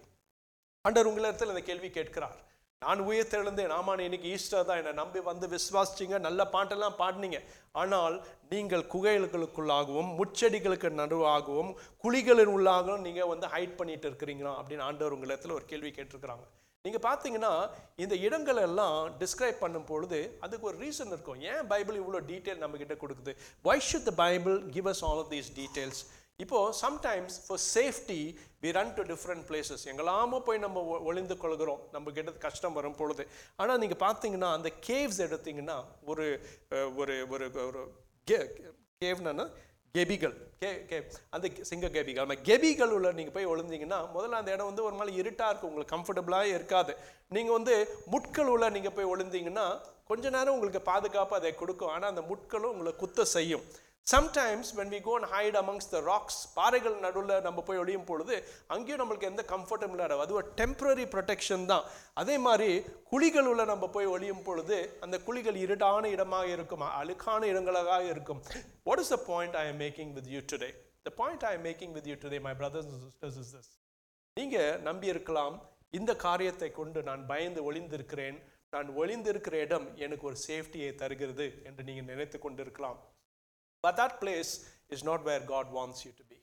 [0.85, 2.37] under உங்களிடத்தில் இந்த கேள்வி கேட்கிறார்.
[2.81, 3.71] நான் உயிர் தெழுந்தேன்.
[3.77, 4.79] ஆமாம் இன்னைக்கு ஈஸ்டர் தான்.
[4.81, 6.19] என்னை நம்பி வந்து விசுவாசிச்சிங்க.
[6.27, 7.39] நல்ல பாட்டெல்லாம் பாடினீங்க.
[7.81, 8.15] ஆனால்
[8.53, 11.71] நீங்கள் குகைகளுக்குள்ளாகவும் முச்செடிகளுக்கு நடுவாகவும்
[12.03, 14.53] குழிகளின் உள்ளாகவும் நீங்கள் வந்து ஹைட் பண்ணிட்டு இருக்கிறீங்களா?
[14.59, 16.45] அப்படின்னு ஆண்டவர் உங்களிடத்தில் ஒரு கேள்வி கேட்டிருக்கிறாங்க.
[16.81, 21.41] நீங்கள் பார்த்தீங்கன்னா இந்த இடங்கள் எல்லாம் டிஸ்கிரைப் பண்ணும் பொழுது அதுக்கு ஒரு ரீசன் இருக்கும்.
[21.41, 23.35] ஏன் பைபிள் இவ்வளோ டீட்டெயில் நம்மக்கிட்ட கொடுக்குது?
[23.61, 26.01] Why should the Bible give us all of these details
[26.37, 31.79] இப்போது sometimes for safety we run to different places எங்கெல்லாமோ போய் நம்ம ஒ- ஒளிந்து கொள்கிறோம்.
[31.91, 33.27] நம்ம கிட்ட கஷ்டம் வரும் பொழுது.
[33.55, 36.41] ஆனால் நீங்கள் பார்த்தீங்கன்னா அந்த கேவ்ஸ் எடுத்தீங்கன்னா ஒரு
[36.95, 37.91] ஒரு ஒரு ஒரு
[39.05, 39.51] கேவ்னா
[39.95, 40.35] கெபிகள்.
[40.61, 40.97] கே கே
[41.35, 42.25] அந்த சிங்க கெபிகள்.
[42.27, 45.71] அந்த கெபிகள் உள்ள நீங்கள் போய் ஒளிஞ்சிங்கன்னா முதல்ல அந்த இடம் வந்து ஒரு மாதிரி இருட்டாக இருக்கும்.
[45.71, 46.93] உங்களுக்கு கம்ஃபர்டபுளாக இருக்காது.
[47.35, 47.75] நீங்கள் வந்து
[48.13, 49.67] முட்கள் உள்ள நீங்கள் போய் ஒளிந்தீங்கன்னா
[50.11, 51.93] கொஞ்ச நேரம் உங்களுக்கு பாதுகாப்பு அதை கொடுக்கும்.
[51.95, 53.65] ஆனால் அந்த முட்களும் உங்களை குத்த செய்யும்.
[54.11, 58.35] Sometimes when we go and hide amongst the rocks பாறைகள் நடுவில் நம்ம போய் ஒழியும் பொழுது
[58.73, 61.85] அங்கேயும் நம்மளுக்கு எந்த கம்ஃபர்டபுளாக இருக்கும் அது ஒரு டெம்பரரி ப்ரொடெக்ஷன் தான்.
[62.21, 62.69] அதே மாதிரி
[63.11, 68.39] குழிகள் உள்ள நம்ம போய் ஒளியும் பொழுது அந்த குழிகள் இருட்டான இடமாக இருக்கும் அழுக்கான இடங்களாக இருக்கும்.
[68.89, 70.69] What is the point I am making with you today
[71.09, 73.69] the point I am making with you today my brothers sisters is this
[74.37, 75.55] நீங்கள் நம்பி இருக்கலாம்
[75.99, 78.39] இந்த காரியத்தை கொண்டு நான் பயந்து ஒளிந்திருக்கிறேன்.
[78.73, 82.99] நான் ஒளிந்திருக்கிற இடம் எனக்கு ஒரு சேஃப்டியை தருகிறது என்று நீங்கள் நினைத்து கொண்டிருக்கலாம்.
[83.85, 84.51] But that place
[84.95, 86.37] is not where God wants you to be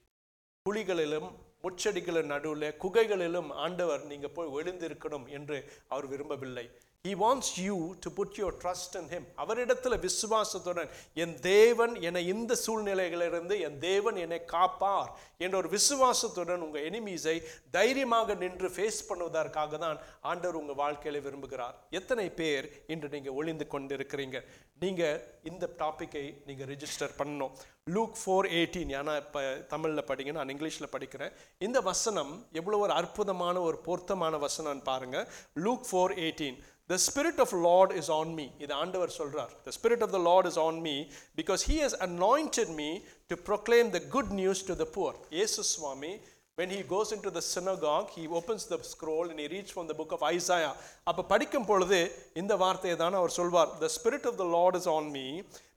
[0.66, 1.28] குழிகளிலும்
[1.64, 5.58] முச்செடிகளின் நடுவில் குகைகளிலும் ஆண்டவர் நீங்கள் போய் ஒளிந்திருக்கணும் என்று
[5.92, 6.64] அவர் விரும்பவில்லை.
[7.06, 10.90] He wants you to put your trust and him அவரிடத்தில் விசுவாசத்துடன்
[11.22, 15.10] என் தேவன் என்னை இந்த சூழ்நிலைகளிலிருந்து என் தேவன் என்னை காப்பார்
[15.44, 17.36] என்ற ஒரு விசுவாசத்துடன் உங்கள் எனிமீஸை
[17.76, 19.98] தைரியமாக நின்று ஃபேஸ் பண்ணுவதற்காக தான்
[20.30, 21.74] ஆண்டவர் உங்கள் வாழ்க்கையில விரும்புகிறார்.
[21.98, 24.40] எத்தனை பேர் இன்று நீங்கள் ஒளிந்து கொண்டிருக்கிறீங்க?
[24.84, 27.52] நீங்கள் இந்த டாப்பிக்கை நீங்கள் ரிஜிஸ்டர் பண்ணணும்.
[27.94, 29.40] லூக் ஃபோர் எயிட்டீன் ஏன்னா இப்போ
[29.72, 31.34] தமிழில் படிங்க நான் இங்கிலீஷில் படிக்கிறேன்.
[31.66, 35.28] இந்த வசனம் எவ்வளோ ஒரு அற்புதமான ஒரு பொருத்தமான வசனம்னு பாருங்கள்
[35.66, 38.47] Luke four eighteen The Spirit of Lord is on me.
[38.63, 39.53] இது ஆண்டவர் சொல்றார்.
[39.67, 40.97] The Spirit of the Lord is on me
[41.39, 42.91] because He has anointed me
[43.29, 45.13] to proclaim the good news to the poor.
[45.37, 46.13] இயேசு சுவாமி
[46.59, 49.95] when he goes into the synagogue, he opens the scroll and he reads from the
[49.99, 50.73] book of Isaiah.
[51.09, 51.99] அப்ப படிக்கும் பொழுது
[52.41, 53.71] இந்த வார்த்தையை தான் அவர் சொல்வார்.
[53.85, 55.27] The Spirit of the Lord is on me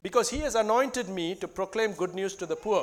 [0.06, 2.82] because He has anointed me to proclaim good news to the poor.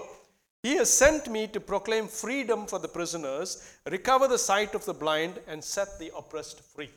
[0.63, 3.49] He has sent me to proclaim freedom for the prisoners,
[3.97, 6.91] recover the sight of the blind, and set the oppressed free.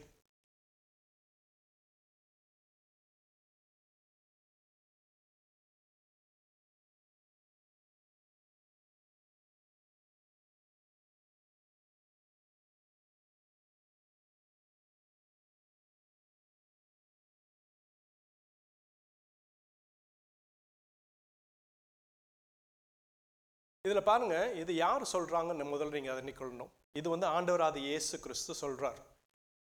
[23.85, 28.53] இதில் பாருங்கள் இது யார் சொல்கிறாங்கன்னு முதல்ல நீங்கள் அதை நிக்கொள்ளணும் இது வந்து ஆண்டவர் அது இயேசு கிறிஸ்து
[28.63, 28.99] சொல்கிறார்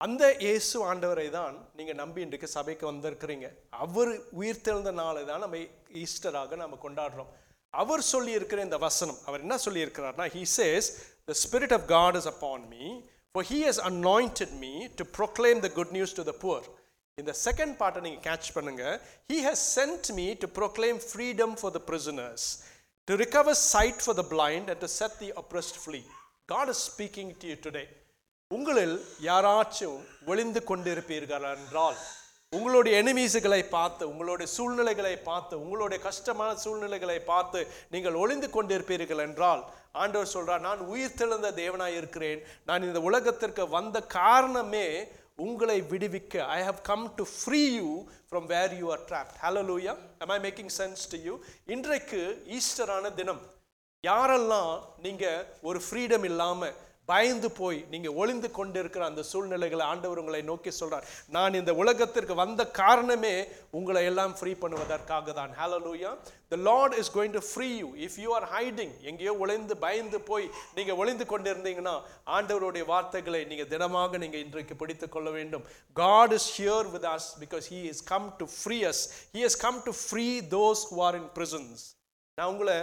[0.05, 3.49] அந்த இயேசு ஆண்டவரை தான் நீங்கள் நம்பி இன்றைக்கு சபைக்கு வந்திருக்கிறீங்க.
[3.85, 4.11] அவர்
[4.41, 5.61] உயிர்த்தெழுந்த நாளை தான் நம்ம
[6.03, 7.31] ஈஸ்டராக நம்ம கொண்டாடுறோம்.
[7.83, 10.89] அவர் சொல்லியிருக்கிற இந்த வசனம் அவர் என்ன சொல்லியிருக்கிறார்னா he says
[11.29, 12.85] the spirit of God is upon me
[13.35, 16.67] for he has anointed me to proclaim the good news to the poor
[17.19, 18.85] இந்த செகண்ட் பார்ட்டை நீங்கள் கேட்ச் பண்ணுங்க.
[19.31, 22.45] He has sent me to proclaim freedom for the prisoners
[23.09, 26.05] to recover sight for the blind and to set the oppressed free.
[26.47, 27.89] God is speaking to you today.
[28.51, 31.99] உங்களில் யாராச்சும் ஒளிந்து கொண்டிருப்பீர்கள் என்றால்
[32.57, 37.61] உங்களுடைய எனிமீஸுகளை பார்த்து உங்களுடைய சூழ்நிலைகளை பார்த்து உங்களுடைய கஷ்டமான சூழ்நிலைகளை பார்த்து
[37.95, 39.63] நீங்கள் ஒளிந்து கொண்டிருப்பீர்கள் என்றால்
[40.03, 42.43] ஆண்டவர் சொல்றார் நான் உயிர் தெழுந்த தேவனாய் இருக்கிறேன்.
[42.69, 44.87] நான் இந்த உலகத்திற்கு வந்த காரணமே
[45.39, 47.89] உங்களை விடுவிக்க I have come to free you
[48.29, 49.37] from where you are trapped
[49.69, 51.35] hallelujah am I making sense to you
[51.67, 52.21] இன்றைக்கு
[52.59, 53.43] ஈஸ்டரான தினம்
[54.05, 56.75] யாரெல்லாம் நீங்கள் ஒரு ஃப்ரீடம் இல்லாமல்
[57.13, 62.63] பயந்து போய் நீங்கள் ஒளிந்து கொண்டிருக்கிற அந்த சூழ்நிலைகளை ஆண்டவர் உங்களை நோக்கி சொல்கிறார் நான் இந்த உலகத்திற்கு வந்த
[62.81, 63.35] காரணமே
[63.79, 65.53] உங்களை எல்லாம் ஃப்ரீ பண்ணுவதற்காக தான்.
[65.87, 66.11] Hallelujah
[66.53, 70.47] the Lord is going to free you if you are hiding எங்கேயோ ஒளிந்து பயந்து போய்
[70.79, 71.95] நீங்கள் ஒளிந்து கொண்டிருந்தீங்கன்னா
[72.37, 75.65] ஆண்டவருடைய வார்த்தைகளை நீங்கள் தினமாக நீங்கள் இன்றைக்கு பிடித்து கொள்ள வேண்டும்.
[76.03, 79.03] God is here with us because he is come to free us
[79.37, 81.79] he is come to free those who are in prisons.
[82.39, 82.77] நான் உங்களை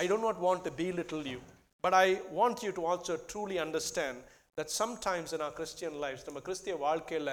[0.00, 1.40] I don't not want to be little you
[1.84, 4.20] but I want you to also truly understand
[4.58, 7.32] that sometimes in our Christian life நம்ம கிறிஸ்திய வாழ்க்கையில்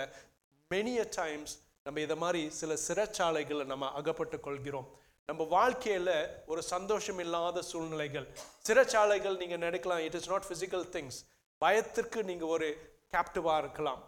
[0.72, 1.54] many a times
[1.86, 4.88] நம்ம இதை மாதிரி சில சிறைச்சாலைகளை நம்ம அகப்பட்டு கொள்கிறோம்.
[5.30, 6.16] நம்ம வாழ்க்கையில்
[6.52, 8.28] ஒரு சந்தோஷம் இல்லாத சூழ்நிலைகள்
[8.68, 11.20] சிறைச்சாலைகள் நீங்கள் நினைக்கலாம் it is not physical things
[11.62, 12.68] பயத்திற்கு நீங்கள் ஒரு
[13.14, 14.02] கேப்டிவாக இருக்கலாம்.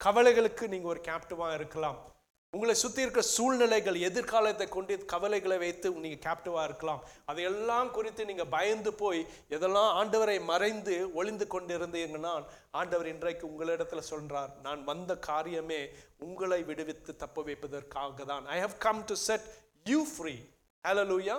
[0.00, 1.98] கவலைகளுக்கு நீங்கள் ஒரு கேப்டிவாக இருக்கலாம்.
[2.54, 8.92] உங்களை சுற்றி இருக்கிற சூழ்நிலைகள் எதிர்காலத்தை கொண்டு கவலைகளை வைத்து நீங்கள் கேப்டிவாக இருக்கலாம் அதையெல்லாம் குறித்து நீங்கள் பயந்து
[8.92, 9.20] போய்
[9.56, 12.32] எதெல்லாம் ஆண்டவரை மறைந்து ஒளிந்து கொண்டு இருந்தீங்கன்னா
[12.72, 15.80] ஆண்டவர் இன்றைக்கு உங்களிடத்தில் சொல்கிறார் நான் வந்த காரியமே
[16.20, 19.46] உங்களை விடுவித்து தப்ப வைப்பதற்காக தான் I have come to set
[19.86, 20.36] you free
[20.84, 21.38] hallelujah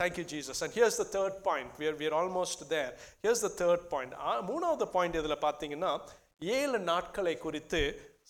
[0.00, 0.60] Thank you, Jesus.
[0.62, 1.68] And here's the third point.
[1.78, 2.88] We're, we're almost there.
[3.22, 4.12] Here's the third point.
[4.20, 5.90] Ah, மூணாவது பாயிண்ட் இதில் பார்த்தீங்கன்னா
[6.52, 7.80] ஏழு நாட்களை குறித்து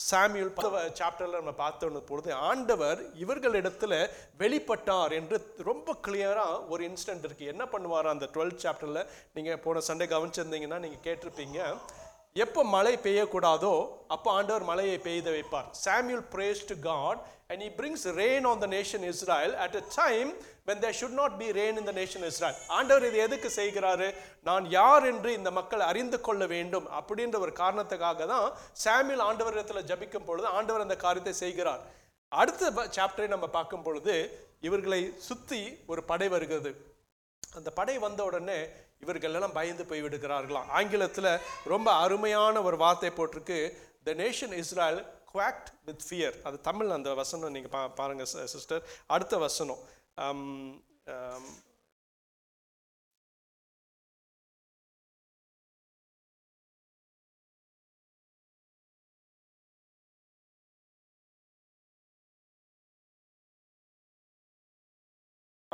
[0.09, 0.53] சாமியுல்
[1.01, 3.95] சாப்டரில் நம்ம பார்த்தோன்னு பொழுது ஆண்டவர் இவர்களிடத்துல
[4.43, 5.37] வெளிப்பட்டார் என்று
[5.71, 9.03] ரொம்ப கிளியராக ஒரு இன்ஸ்டன்ட் இருக்குது என்ன பண்ணுவார் அந்த டுவெல்த் சாப்டரில்
[9.37, 11.59] நீங்கள் போன சண்டே கவனிச்சிருந்தீங்கன்னா நீங்கள் கேட்டிருப்பீங்க.
[12.37, 13.73] எப்போ மழை பெய்யக்கூடாதோ
[14.15, 15.67] அப்போ ஆண்டவர் மழையை பெய்த வைப்பார்.
[15.85, 17.19] Samuel prays to God
[17.51, 20.31] and he brings rain on the nation Israel at a time
[20.69, 22.55] when they should not be rain in the nation Israel.
[22.77, 24.09] ஆண்டவர் இது எதுக்கு செய்கிறாரு?
[24.49, 28.47] நான் யார் என்று இந்த மக்கள் அறிந்து கொள்ள வேண்டும் அப்படின்ற ஒரு காரணத்துக்காக தான்
[28.85, 31.83] சாமியுல் ஆண்டவரிடத்தில் ஜபிக்கும் பொழுது ஆண்டவர் அந்த காரியத்தை செய்கிறார்.
[32.33, 34.15] அடுத்த சாப்டரை நம்ம பார்க்கும் பொழுது
[34.69, 35.61] இவர்களை சுற்றி
[35.93, 36.73] ஒரு படை வருகிறது.
[37.43, 38.59] அந்த படை வந்த உடனே
[39.05, 40.69] இவர்கள் எல்லாம் பயந்து போய் விடுகிறார்களாம்.
[40.79, 41.31] ஆங்கிலத்தில்
[41.73, 43.59] ரொம்ப அருமையான ஒரு வார்த்தை போட்டிருக்கு.
[44.07, 45.01] The nation Israel
[45.33, 48.83] quaked with fear அது தமிழ் அந்த வசனம் நீங்கள் பா பாருங்கள் சிஸ்டர்.
[49.07, 49.83] அடுத்த வசனம்.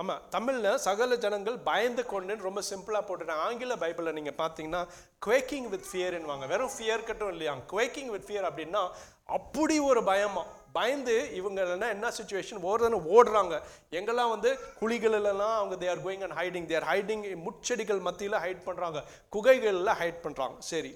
[0.00, 4.82] ஆமாம் தமிழில் சகல ஜனங்கள் பயந்து கொண்டுன்னு ரொம்ப சிம்பிளாக போட்டுட்டேன் ஆங்கில பைபிளில் நீங்கள் பார்த்தீங்கன்னா
[5.26, 7.54] குவேக்கிங் வித் ஃபியர்னுவாங்க வெறும் ஃபியர் கட்டும் இல்லையா?
[7.72, 8.82] குவேக்கிங் வித் ஃபியர் அப்படின்னா
[9.24, 10.44] அப்படி ஒரு பயமா?
[10.72, 13.54] பயந்து இவங்க என்ன சுச்சுவேஷன் ஓடுறதுன்னு ஓடுறாங்க.
[13.90, 19.00] எங்கெல்லாம் வந்து குழிகளெல்லாம் அவங்க they are going and hiding there hiding முட்செடிகள் மத்தியில் ஹைட் பண்ணுறாங்க
[19.28, 20.92] குகைகளில் ஹைட் பண்ணுறாங்க சரி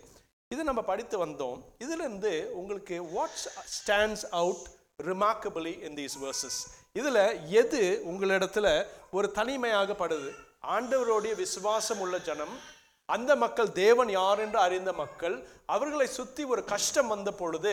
[0.48, 1.58] இது நம்ம படித்து வந்தோம்.
[1.84, 4.64] இதுலேருந்து உங்களுக்கு what's stands out
[5.10, 6.60] remarkably in these verses
[6.96, 7.24] இதில்
[7.60, 7.78] எது
[8.10, 8.66] உங்களிடத்துல
[9.10, 10.30] ஒரு தனிமையாகப்படுது?
[10.74, 12.54] ஆண்டவருடைய விசுவாசம் உள்ள ஜனம்
[13.08, 15.36] அந்த மக்கள் தேவன் யார் என்று அறிந்த மக்கள்
[15.74, 17.72] அவர்களை சுற்றி ஒரு கஷ்டம் வந்த பொழுது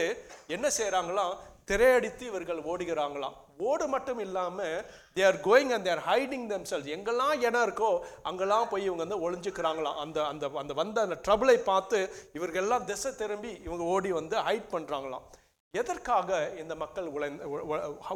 [0.55, 1.33] என்ன செய்கிறாங்களாம்
[1.71, 3.35] திரையடித்து இவர்கள் ஓடுகிறாங்களாம்.
[3.69, 6.87] ஓடு மட்டும் இல்லாமல் they are going and they're hiding themselves.
[6.95, 7.91] எங்கெல்லாம் இடம் இருக்கோ
[8.29, 9.99] அங்கெல்லாம் போய் இவங்க வந்து ஒளிஞ்சுக்கிறாங்களாம்.
[10.05, 11.99] அந்த அந்த அந்த வந்த அந்த ட்ரபிளை பார்த்து
[12.37, 15.27] இவர்கள்லாம் திசை திரும்பி இவங்க ஓடி வந்து ஹைட் பண்ணுறாங்களாம்
[15.73, 16.29] எதற்காக
[16.61, 17.43] இந்த மக்கள் உழைந்து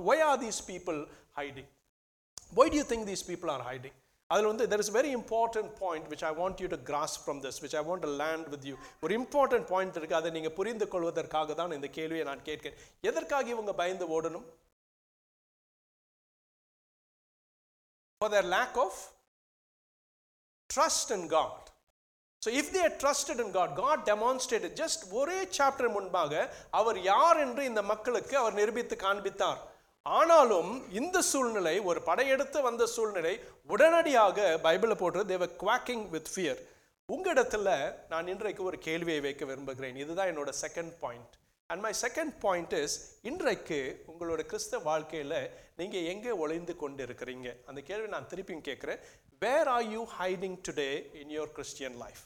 [0.08, 1.00] why are these people
[1.40, 1.68] hiding
[2.58, 3.96] why do you think these people are hiding
[4.32, 7.38] அதில் வந்து there is a very important point which I want you to grasp from
[7.46, 10.88] this which I want to land with you ஒரு important point இருக்கு அதை நீங்க புரிந்து
[10.94, 14.48] கொள்வதற்காக தான் இந்த கேள்வியை நான் கேட்கிறேன் எதற்காக இவங்க பயந்து ஓடணும்
[18.22, 18.94] for their lack of
[20.70, 21.62] trust in God
[22.44, 26.34] so if they trusted in God God demonstrate just ஒரே சாப்டர் முன்பாக
[26.80, 29.62] அவர் யார் என்று இந்த மக்களுக்கு அவர் நிரூபித்து காண்பித்தார்.
[30.06, 33.32] ஆனாலும் இந்த சூழ்நிலை ஒரு படையெடுத்து வந்த சூழ்நிலை
[33.74, 36.60] உடனடியாக பைபிளை போட்டு தேவ குவாக்கிங் வித் ஃபியர்
[37.10, 37.72] உங்களிடத்தில்
[38.12, 40.02] நான் இன்றைக்கு ஒரு கேள்வியை வைக்க விரும்புகிறேன்.
[40.04, 41.34] இதுதான் என்னோட second point
[41.70, 42.98] and my second point is
[43.32, 43.80] இன்றைக்கு
[44.12, 45.40] உங்களோட கிறிஸ்தவ வாழ்க்கையில்
[45.80, 49.02] நீங்கள் எங்கே ஒளிந்து கொண்டு இருக்கிறீங்க அந்த கேள்வி நான் திருப்பியும் கேட்குறேன்.
[49.46, 50.92] Where are you hiding today
[51.24, 52.24] in your Christian life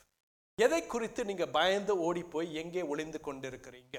[0.63, 3.97] எதை குறித்து நீங்கள் பயந்து ஓடி போய் எங்கே ஒளிந்து கொண்டிருக்கிறீங்க?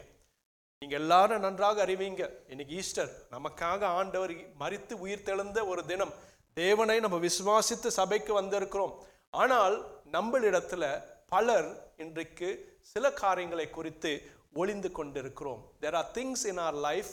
[0.83, 2.23] நீங்கள் எல்லாரும் நன்றாக அறிவீங்க.
[2.49, 6.13] இன்னைக்கு ஈஸ்டர் நமக்காக ஆண்டவர் மறித்து உயிர் தெழுந்த ஒரு தினம்.
[6.53, 8.95] தேவனை நம்ம விசுவாசித்து சபைக்கு வந்திருக்கிறோம்.
[9.31, 9.77] ஆனால்
[10.13, 10.85] நம்மளிடத்துல
[11.27, 12.49] பலர் இன்றைக்கு
[12.93, 14.13] சில காரியங்களை குறித்து
[14.53, 15.63] ஒளிந்து கொண்டிருக்கிறோம்.
[15.81, 17.13] There are things in our life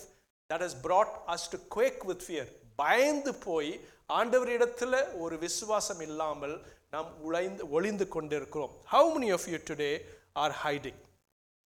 [0.49, 3.71] that is brought us to quake with fear பயந்து போய்
[4.19, 6.55] ஆண்டவரிடத்துல ஒரு விசுவாசம் இல்லாமல்
[6.95, 8.75] நாம் உழைந்து ஒளிந்து கொண்டிருக்கிறோம்.
[8.93, 9.91] How many of you today
[10.43, 11.01] are hiding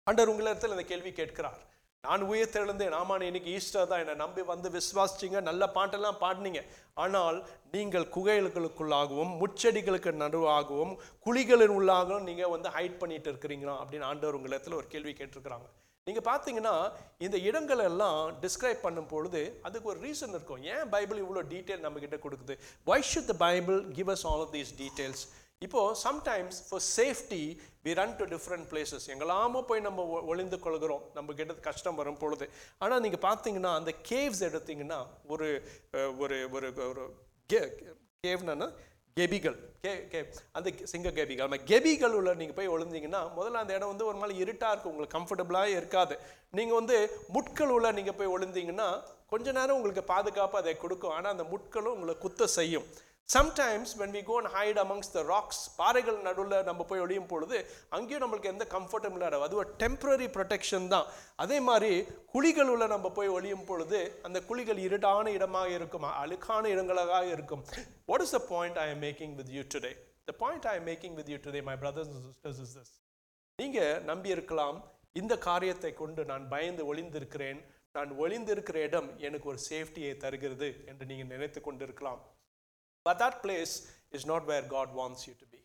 [0.06, 1.60] under உங்களிடத்தில் இந்த கேள்வி கேட்கிறார்.
[2.04, 4.02] நான் உயர்த்திலிருந்தேன் ஆமாம் இன்னைக்கு ஈஸ்டர் தான்.
[4.02, 5.38] என்னை நம்பி வந்து விசுவாசிச்சீங்க.
[5.48, 6.60] நல்ல பாட்டெல்லாம் பாடினீங்க.
[7.04, 7.38] ஆனால்
[7.72, 10.92] நீங்கள் குகைகளுக்குள்ளாகவும் முச்செடிகளுக்கு நடுவாகவும்
[11.24, 13.74] குழிகளின் உள்ளாகவும் நீங்கள் வந்து ஹைட் பண்ணிட்டு இருக்கிறீங்களா?
[13.82, 15.66] அப்படின்னு ஆண்டவர் உங்களிடத்தில் ஒரு கேள்வி கேட்டிருக்கிறாங்க.
[16.08, 20.62] நீங்கள் பார்த்தீங்கன்னா இந்த இடங்கள் எல்லாம் டிஸ்கிரைப் பண்ணும் பொழுது அதுக்கு ஒரு ரீசன் இருக்கும்.
[20.62, 22.58] ஏன் பைபிள் இவ்வளோ டீட்டெயில் நம்மக்கிட்ட கொடுக்குது?
[22.84, 25.24] Why should the Bible give us all of these details
[25.58, 31.10] இப்போது sometimes for safety we run to different places எங்கெல்லாமோ போய் நம்ம ஒ- ஒளிந்து கொள்கிறோம்.
[31.14, 32.50] நம்ம கிட்ட கஷ்டம் வரும் பொழுது.
[32.78, 35.68] ஆனால் நீங்கள் பார்த்தீங்கன்னா அந்த கேவ்ஸ் எடுத்தீங்கன்னா ஒரு
[36.18, 37.16] ஒரு ஒரு ஒரு
[37.52, 38.72] கேவ்னா
[39.18, 39.54] கெபிகள்.
[39.84, 40.20] கே கே
[40.56, 41.52] அந்த சிங்க கெபிகள்.
[41.70, 44.92] கெபிகள் உள்ள நீங்கள் போய் ஒழுந்தீங்கன்னா முதல்ல அந்த இடம் வந்து ஒரு மாதிரி இருட்டாக இருக்கும்.
[44.94, 46.14] உங்களுக்கு கம்ஃபர்டபுளாக இருக்காது.
[46.58, 46.96] நீங்கள் வந்து
[47.36, 48.88] முட்கள் உள்ள நீங்கள் போய் ஒழுந்தீங்கன்னா
[49.32, 51.14] கொஞ்ச நேரம் உங்களுக்கு பாதுகாப்பு அதை கொடுக்கும்.
[51.18, 52.86] ஆனால் அந்த முட்களும் உங்களை குத்த செய்யும்.
[53.34, 57.56] Sometimes when we go and hide amongst the rocks பாறைகள் நடுவில் நம்ம போய் ஒளியும் பொழுது
[57.96, 61.06] அங்கேயும் நம்மளுக்கு எந்த கம்ஃபர்டபுள் இடம் அது ஒரு டெம்பரரி ப்ரொடெக்ஷன் தான்.
[61.44, 61.90] அதே மாதிரி
[62.34, 67.64] குழிகள் உள்ள நம்ம போய் ஒழியும் பொழுது அந்த குழிகள் இருட்டான இடமாக இருக்கும் அழுக்கான இடங்களாக இருக்கும்.
[68.10, 69.92] What is the point I am making with you today
[70.30, 72.94] the point I am making with you today my brothers and sisters is this
[73.58, 74.78] நீங்கள் நம்பி இருக்கலாம்
[75.22, 77.60] இந்த காரியத்தை கொண்டு நான் பயந்து ஒளிந்திருக்கிறேன்
[77.98, 82.22] நான் ஒளிந்திருக்கிற இடம் எனக்கு ஒரு சேஃப்டியை தருகிறது என்று நீங்கள் நினைத்து கொண்டிருக்கலாம்.
[83.06, 83.74] But that place
[84.18, 85.60] is not where God wants you to be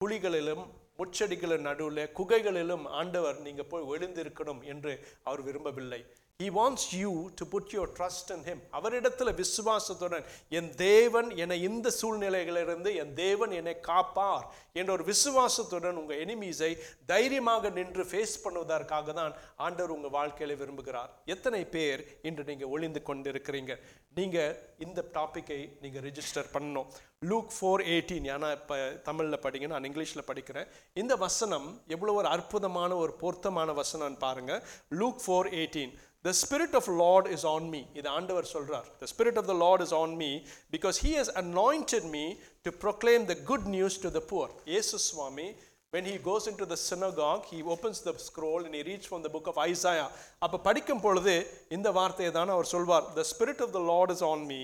[0.00, 0.64] குழிகளிலும்
[0.98, 4.92] முச்செடிகளின் நடுவில் குகைகளிலும் ஆண்டவர் நீங்கள் போய் ஒளிந்திருக்கணும் என்று
[5.28, 6.00] அவர் விரும்பவில்லை.
[6.40, 10.24] He wants you to put your trust and him அவரிடத்தில் விசுவாசத்துடன்
[10.58, 14.44] என் தேவன் என்னை இந்த சூழ்நிலைகளிலிருந்து என் தேவன் என்னை காப்பார்
[14.80, 16.70] என்ற ஒரு விசுவாசத்துடன் உங்கள் எனிமீஸை
[17.12, 19.32] தைரியமாக நின்று ஃபேஸ் பண்ணுவதற்காக தான்
[19.66, 21.10] ஆண்டவர் உங்கள் வாழ்க்கையில விரும்புகிறார்.
[21.34, 23.74] எத்தனை பேர் இன்று நீங்கள் ஒளிந்து கொண்டிருக்கிறீங்க?
[24.18, 26.90] நீங்கள் இந்த டாப்பிக்கை நீங்கள் ரிஜிஸ்டர் பண்ணணும்.
[27.30, 28.76] லூக் ஃபோர் எயிட்டீன் ஏன்னா இப்போ
[29.08, 30.68] தமிழில் படிங்க நான் இங்கிலீஷில் படிக்கிறேன்.
[31.02, 34.62] இந்த வசனம் எவ்வளோ ஒரு அற்புதமான ஒரு பொருத்தமான வசனம்னு பாருங்கள்
[35.00, 35.94] Luke four eighteen
[36.25, 37.81] The Spirit of Lord is on me.
[37.99, 38.87] இது ஆண்டவர் சொல்றார்.
[39.03, 40.31] The Spirit of the Lord is on me
[40.75, 42.25] because He has anointed me
[42.65, 44.47] to proclaim the good news to the poor.
[44.71, 45.47] இயேசு சுவாமி
[45.93, 49.31] when he goes into the synagogue he opens the scroll and he reads from the
[49.33, 50.05] book of Isaiah
[50.45, 51.33] அப்ப படிக்கும் பொழுது
[51.75, 54.61] இந்த வார்த்தையை தான் அவர் சொல்வார் the spirit of the lord is on me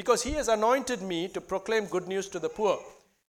[0.00, 2.76] because he has anointed me to proclaim good news to the poor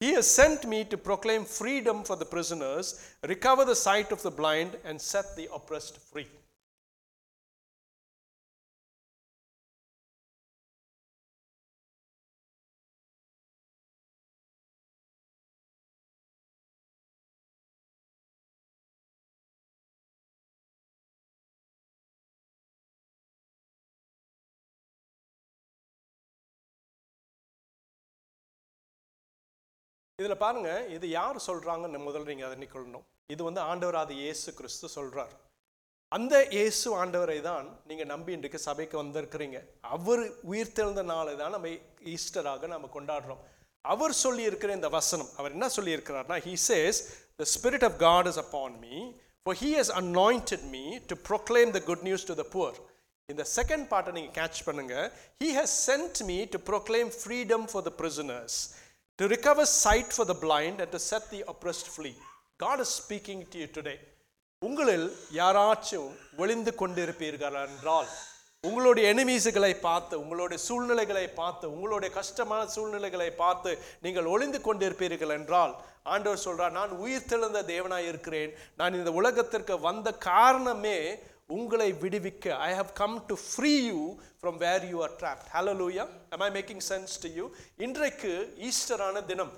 [0.01, 2.87] he has sent me to proclaim freedom for the prisoners
[3.33, 6.29] recover the sight of the blind and set the oppressed free
[30.20, 33.04] இதில் பாருங்க இது யார் சொல்கிறாங்கன்னு முதல்ல நீங்கள் அதை நிக்கொள்ளணும்
[33.34, 35.34] இது வந்து ஆண்டவராத இயேசு கிறிஸ்து சொல்கிறார்
[36.16, 39.58] அந்த இயேசு ஆண்டவரை தான் நீங்கள் நம்பி இன்றைக்கு சபைக்கு வந்திருக்கிறீங்க.
[39.96, 41.70] அவர் உயிர்த்தெழுந்த நாளை தான் நம்ம
[42.14, 43.42] ஈஸ்டராக நம்ம கொண்டாடுறோம்.
[43.84, 47.00] அவர் சொல்லி இருக்கிற இந்த வசனம் அவர் என்ன சொல்லியிருக்கிறார்னா he says
[47.40, 48.96] the spirit of God is upon me
[49.46, 52.78] for he has anointed me to proclaim the good news to the poor
[53.28, 54.96] இந்த செகண்ட் பார்ட்டை நீங்கள் கேட்ச் பண்ணுங்க.
[55.42, 58.54] He has sent me to proclaim freedom for the prisoners.
[59.18, 62.14] To recover sight for the blind and to set the oppressed free.
[62.64, 63.98] God is speaking to you today.
[64.62, 65.06] உங்களில்
[65.38, 66.08] யாராச்சும்
[66.42, 68.08] ஒளிந்து கொண்டிருப்பீர்கள் என்றால்
[68.68, 73.72] உங்களுடைய எனிமீஸுகளை பார்த்து உங்களுடைய சூழ்நிலைகளை பார்த்து உங்களுடைய கஷ்டமான சூழ்நிலைகளை பார்த்து
[74.04, 75.74] நீங்கள் ஒளிந்து கொண்டிருப்பீர்கள் என்றால்
[76.14, 78.52] ஆண்டவர் சொல்றார் நான் உயிர் தெழுந்த தேவனாய் இருக்கிறேன்.
[78.80, 80.98] நான் இந்த உலகத்திற்கு வந்த காரணமே
[81.50, 84.00] உங்களை விடுவிக்க I have come to free you
[84.40, 87.44] from where you are trapped hallelujah am I making sense to you
[87.78, 88.32] இன்றைக்கு
[88.68, 89.52] ஈஸ்டரான தினம்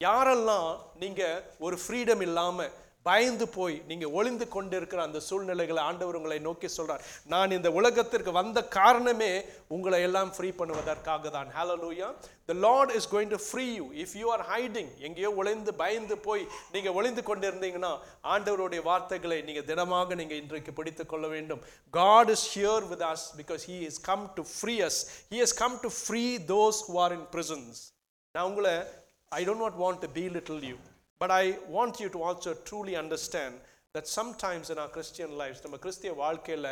[0.00, 2.70] யாரெல்லாம் நீங்கள் ஒரு ஃப்ரீடம் இல்லாமல்
[3.08, 8.58] பயந்து போய் நீங்கள் ஒளிந்து கொண்டிருக்கிற அந்த சூழ்நிலைகளை ஆண்டவர் உங்களை நோக்கி சொல்கிறார் நான் இந்த உலகத்திற்கு வந்த
[8.76, 9.32] காரணமே
[9.76, 11.48] உங்களை எல்லாம் ஃப்ரீ பண்ணுவதற்காக தான்.
[11.82, 12.08] Hallelujah
[12.50, 16.44] the Lord is going to free you if you are hiding எங்கேயோ ஒளிந்து பயந்து போய்
[16.76, 17.92] நீங்கள் ஒளிந்து கொண்டிருந்தீங்கன்னா
[18.34, 21.62] ஆண்டவருடைய வார்த்தைகளை நீங்கள் தினமாக நீங்கள் இன்றைக்கு பிடித்து கொள்ள வேண்டும்.
[21.98, 25.00] God is here with us because he is come to free us
[25.34, 27.76] he is come to free those who are in prisons.
[28.34, 28.74] நான் உங்களை
[29.32, 30.76] I don't not want to be little you
[31.20, 33.54] but I want you to also truly understand
[33.94, 36.70] that sometimes in our Christian lives, நம்ம கிறிஸ்திய வாழ்க்கையில்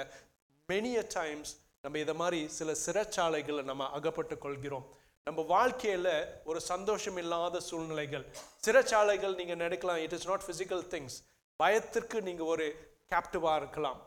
[0.69, 1.53] many a times
[1.85, 4.87] நம்ம இதை மாதிரி சில சிறைச்சாலைகளை நம்ம அகப்பட்டு கொள்கிறோம்.
[5.27, 6.15] நம்ம வாழ்க்கையில்
[6.51, 8.25] ஒரு சந்தோஷம் இல்லாத சூழ்நிலைகள்
[8.67, 11.17] சிறைச்சாலைகள் நீங்கள் நினைக்கலாம் it is not physical things
[11.61, 12.67] பயத்திற்கு நீங்கள் ஒரு
[13.13, 14.01] கேப்டிவாக இருக்கலாம்.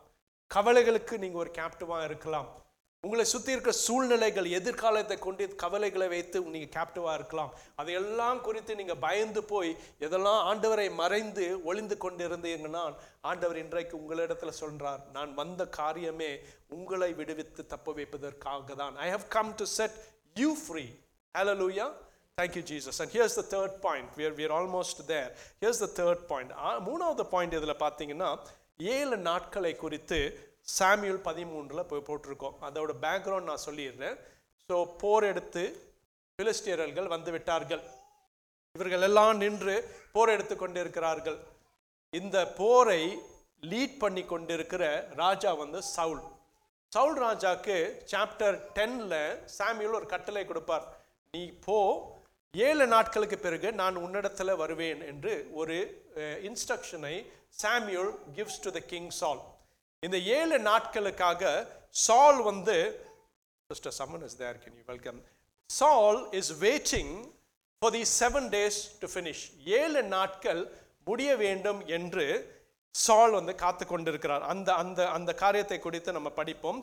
[0.51, 2.49] கவலைகளுக்கு நீங்கள் ஒரு கேப்டிவாக இருக்கலாம்.
[3.05, 7.51] உங்களை சுற்றி இருக்கிற சூழ்நிலைகள் எதிர்காலத்தை கொண்டு கவலைகளை வைத்து நீங்கள் கேப்டிவாக இருக்கலாம்.
[7.81, 9.71] அதையெல்லாம் குறித்து நீங்கள் பயந்து போய்
[10.05, 12.83] எதெல்லாம் ஆண்டவரை மறைந்து ஒளிந்து கொண்டு இருந்தீங்கன்னா
[13.31, 16.31] ஆண்டவர் இன்றைக்கு உங்களிடத்தில் சொல்கிறார் நான் வந்த காரியமே
[16.77, 18.97] உங்களை விடுவித்து தப்ப வைப்பதற்காக தான்.
[19.05, 19.97] I have come to set
[20.41, 20.85] you free
[21.63, 21.87] hallelujah
[22.37, 25.29] thank you Jesus and here's the third point we're we're almost there
[25.61, 26.53] here's the third point
[26.87, 28.31] மூணாவது பாயிண்ட் இதில் பார்த்தீங்கன்னா
[28.95, 30.17] ஏழு நாட்களை குறித்து
[30.67, 32.55] சாமியூல் பதிமூன்றில் போய் போட்டிருக்கோம்.
[32.67, 34.17] அதோட பேக்ரவுண்ட் நான் சொல்லிடுறேன்.
[34.69, 35.63] ஸோ போர் எடுத்து
[36.39, 37.83] பிலிஸ்டியர்கள் வந்து விட்டார்கள்.
[38.75, 39.75] இவர்கள் எல்லாம் நின்று
[40.15, 41.37] போர் எடுத்து கொண்டிருக்கிறார்கள்.
[42.13, 43.01] இந்த போரை
[43.71, 44.83] லீட் பண்ணி கொண்டிருக்கிற
[45.21, 46.23] ராஜா வந்து சவுல்.
[46.91, 47.77] சவுல் ராஜாக்கு
[48.11, 49.21] சாப்டர் டென்னில்
[49.57, 50.85] சாமியூல் ஒரு கட்டளை கொடுப்பார்.
[51.33, 51.77] நீ போ
[52.53, 55.77] ஏழு நாட்களுக்கு பிறகு நான் உன்னிடத்தில் வருவேன் என்று ஒரு
[56.49, 57.15] இன்ஸ்ட்ரக்ஷனை
[57.61, 59.45] Samuel gives to the king Saul
[60.05, 61.51] இந்த ஏழு நாட்களுக்காக
[62.05, 62.75] சால் வந்து
[63.69, 65.19] sister summon is there can you welcome
[65.69, 67.13] Saul is waiting
[67.81, 69.43] for the seven days to finish
[69.79, 70.61] ஏழு நாட்கள்
[71.03, 72.25] முடிய வேண்டும் என்று
[72.95, 74.43] சால் வந்து காத்து கொண்டிருக்கிறார்.
[74.51, 76.79] அந்த அந்த அந்த காரியத்தை குறித்து நம்ம படிப்போம்.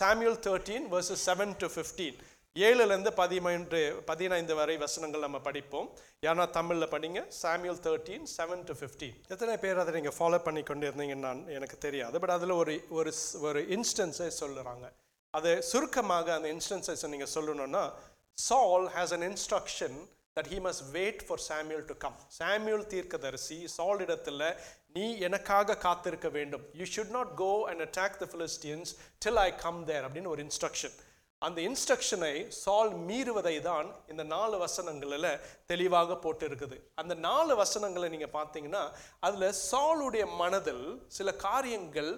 [0.00, 2.18] Samuel thirteen verses seven to fifteen
[2.56, 5.98] ஏழுலேருந்து பதிமூன்று பதினைந்து வரை வசனங்கள் நம்ம படிப்போம்.
[6.22, 7.32] ஏன்னா தமிழில் படிங்க.
[7.42, 11.78] சாமியல் தேர்ட்டீன் செவன் டு ஃபிஃப்டீன் எத்தனை பேர் அதை நீங்கள் ஃபாலோ பண்ணி கொண்டு இருந்தீங்கன்னு நான் எனக்கு
[11.78, 12.20] தெரியாது.
[12.20, 14.92] பட் அதில் ஒரு ஒரு ஸ்- ஒரு இன்ஸ்டன்ஸை சொல்லுறாங்க.
[15.30, 17.92] அது சுருக்கமாக அந்த இன்ஸ்டன்ஸை நீங்கள் சொல்லணும்னா
[18.34, 20.08] Saul has an instruction
[20.40, 24.56] that he must wait for Samuel to come Samuel தீர்க்கதரிசி சால் இடத்துல
[24.92, 26.62] நீ எனக்காக காத்திருக்க வேண்டும்.
[26.72, 31.04] You should not go and attack the Philistines till I come there அப்படின்னு ஒரு இன்ஸ்ட்ரக்ஷன்
[31.42, 35.28] அந்த இன்ஸ்ட்ரக்ஷனை சால் மீறுவதை தான் இந்த நாலு வசனங்களில்
[35.66, 38.82] தெளிவாக போட்டு இருக்குது அந்த நாலு வசனங்களை நீங்கள் பார்த்தீங்கன்னா
[39.20, 42.10] அதில் சாலுடைய மனதில் சில காரியங்கள்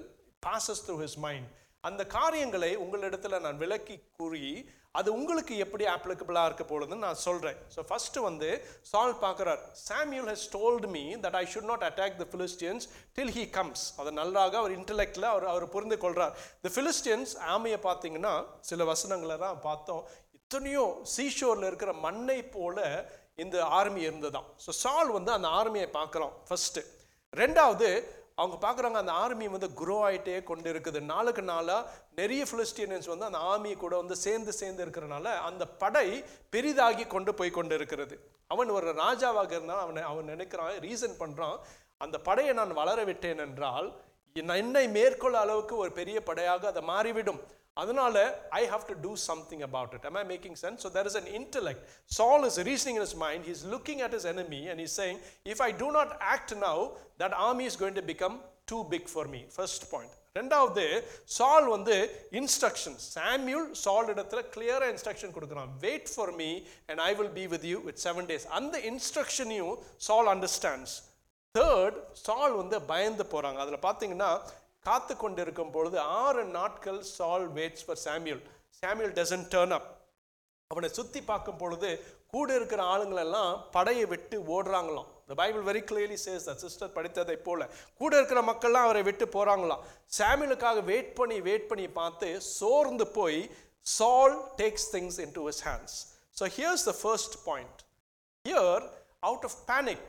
[0.46, 1.48] பாசஸ் த்ரூ ஹிஸ் மைண்ட்
[1.84, 4.46] அந்த காரியங்களை உங்களிடத்தில் நான் விளக்கி கூறி
[4.94, 8.48] அது உங்களுக்கு எப்படி அப்ளிகபிளாக இருக்க போகுதுன்னு நான் சொல்கிறேன் ஸோ ஃபஸ்ட்டு வந்து
[8.82, 12.86] சால் பார்க்குறார் Samuel has told me that I should not attack the Philistines
[13.18, 18.34] till he comes அதை நல்லாக அவர் இன்டலெக்டில் அவர் அவர் புரிந்து கொள்கிறார் த ஃபிலிஸ்டியன்ஸ் ஆமையை பார்த்தீங்கன்னா
[18.60, 20.02] சில வசனங்களை தான் பார்த்தோம்.
[20.40, 20.84] இத்தனையோ
[21.14, 22.78] சீஷோரில் இருக்கிற மண்ணை போல
[23.36, 26.82] இந்த ஆர்மி இருந்ததான் ஸோ சால் வந்து அந்த ஆர்மியை பார்க்குறோம் ஃபஸ்ட்டு
[27.32, 27.88] ரெண்டாவது
[28.38, 33.40] அவங்க பார்க்குறாங்க அந்த ஆர்மி வந்து குரோ ஆகிட்டே கொண்டு இருக்குது நாளுக்கு நாளாக நிறைய ஃபிலிஸ்டீனியன்ஸ் வந்து அந்த
[33.50, 36.06] ஆர்மி கூட வந்து சேர்ந்து சேர்ந்து இருக்கிறனால அந்த படை
[36.50, 38.16] பெரிதாகி கொண்டு போய் கொண்டு இருக்கிறது
[38.46, 41.56] அவன் ஒரு ராஜாவாக இருந்தால் அவனை அவன் நினைக்கிறான் ரீசன் பண்ணுறான்
[41.98, 43.88] அந்த படையை நான் வளர விட்டேன் என்றால்
[44.36, 47.40] என்னை மேற்கொள்ள அளவுக்கு ஒரு பெரிய படையாக அதை மாறிவிடும்.
[47.78, 48.16] அதனால
[48.54, 51.82] I have to do something about it I making sense so there is an intellect
[52.10, 55.18] Saul is reasoning in is mind he's looking at is enemy and is saying
[55.52, 56.82] if I do not act now
[57.22, 58.38] that army is going to become
[58.70, 60.82] too big for me first point ரெண்டாவது
[61.36, 61.94] Saul வந்து
[62.40, 66.50] instruction Samuel சால் இடத்துல கிளியராக instruction கொடுக்குறான் wait for me
[66.88, 69.74] and I will be with you with seven days அந்த இன்ஸ்ட்ரக்ஷனையும்
[70.08, 70.96] சால் understands
[71.54, 74.30] third சால் வந்து பயந்து போகிறாங்க அதில் பார்த்தீங்கன்னா
[74.88, 78.42] காத்து கொண்டிருக்கும் பொழுது ஆறு நாட்கள் Saul waits for Samuel
[78.82, 79.88] Samuel doesn't turn up
[80.70, 81.90] அவனை சுத்தி பார்க்கும் பொழுது
[82.32, 85.06] கூட இருக்கிற ஆளுங்களெல்லாம் படையை விட்டு ஓடுறாங்களாம்.
[85.28, 87.68] The Bible very clearly says that sister படித்ததை போல
[88.00, 89.82] கூட இருக்கிற மக்கள்லாம் அவரை விட்டு போறாங்களாம்.
[90.18, 92.28] சாமியலுக்காக வெயிட் பண்ணி வெயிட் பண்ணி பார்த்து
[92.58, 93.40] சோர்ந்து போய்
[93.96, 95.94] Saul takes things into his hands.
[96.38, 97.76] So here's the first point.
[98.44, 98.82] Here
[99.30, 100.04] out of panic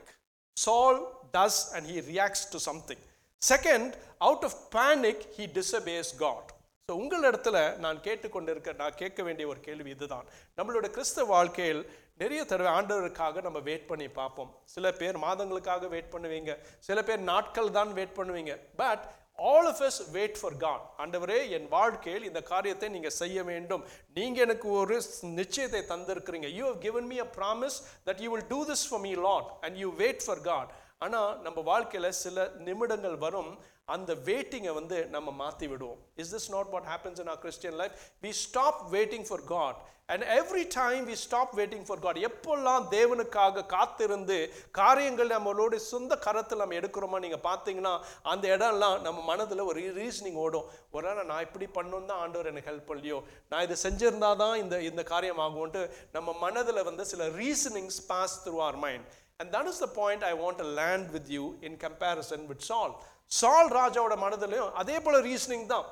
[0.58, 0.98] Saul
[1.38, 3.02] does and he reacts to something.
[3.42, 3.92] Second
[4.28, 6.50] out of panic he disobeys God
[6.90, 10.26] so உங்கள் இடத்துல நான் கேட்டுக்கொண்டிருக்க நான் கேட்க வேண்டிய ஒரு கேள்வி இதுதான்.
[10.58, 11.82] நம்மளோட கிறிஸ்தவ வாழ்க்கையில்
[12.22, 14.50] நிறைய தடவை ஆண்டவருக்காக நம்ம வெயிட் பண்ணி பார்ப்போம்.
[14.76, 16.54] சில பேர் மாதங்களுக்காக வெயிட் பண்ணுவீங்க.
[16.88, 18.56] சில பேர் நாட்கள் தான் வெயிட் பண்ணுவீங்க.
[18.82, 19.04] But
[19.52, 23.84] all of us wait for God ஆண்டவரே என் வாழ்க்கையில் இந்த காரியத்தை நீங்கள் செய்ய வேண்டும்.
[24.18, 24.98] நீங்கள் எனக்கு ஒரு
[25.40, 26.50] நிச்சயத்தை தந்திருக்கிறீங்க.
[26.58, 27.78] You have given me a promise
[28.10, 30.72] that you will do this for me Lord and you wait for God
[31.02, 33.52] ஆனால் நம்ம வாழ்க்கையில் சில நிமிடங்கள் வரும்
[33.95, 36.00] அந்த வெயிட்டிங்கை வந்து நம்ம மாற்றி விடுவோம்.
[36.22, 37.93] Is this not what happens in our Christian life
[38.24, 39.78] we stop waiting for God
[40.14, 44.38] and every time we stop waiting for God எப்பெல்லாம் தேவனுக்காக காத்திருந்து
[44.80, 47.93] காரியங்கள் நம்மளோட சொந்த கரத்தில் நம்ம எடுக்கிறோமா நீங்கள் பார்த்தீங்கன்னா
[48.34, 50.68] அந்த இடம்லாம் நம்ம மனதில் ஒரு ரீசனிங் ஓடும்.
[50.97, 53.20] ஒரு நாள் நான் இப்படி பண்ணணும் தான் ஆண்டவர் எனக்கு ஹெல்ப் பண்ணலையோ?
[53.54, 55.84] நான் இதை செஞ்சிருந்தா தான் இந்த இந்த காரியம் ஆகும்ன்ட்டு
[56.18, 59.08] நம்ம மனதில் வந்து சில reasonings pass through our mind
[59.40, 62.94] and that is the point I want to land with you in comparison with Saul
[63.32, 65.88] Saul ராஜாவோட மனதிலையும் அதே போல ரீசனிங் தான்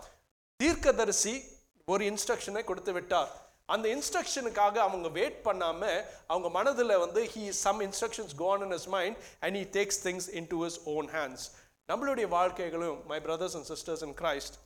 [0.59, 1.35] தீர்க்கதரிசி
[1.87, 3.29] ஒரு இன்ஸ்ட்ரக்ஷனை கொடுத்து விட்டார்
[3.69, 5.81] அந்த இன்ஸ்ட்ரக்ஷனுக்காக அவங்க வெயிட் பண்ணாம
[6.29, 10.59] அவங்க மனதில் வந்து he some instructions gone in his mind and he takes things into
[10.63, 11.45] his own hands
[11.89, 14.57] நம்மளுடைய வாழ்க்கைகளும் my brothers and sisters in Christ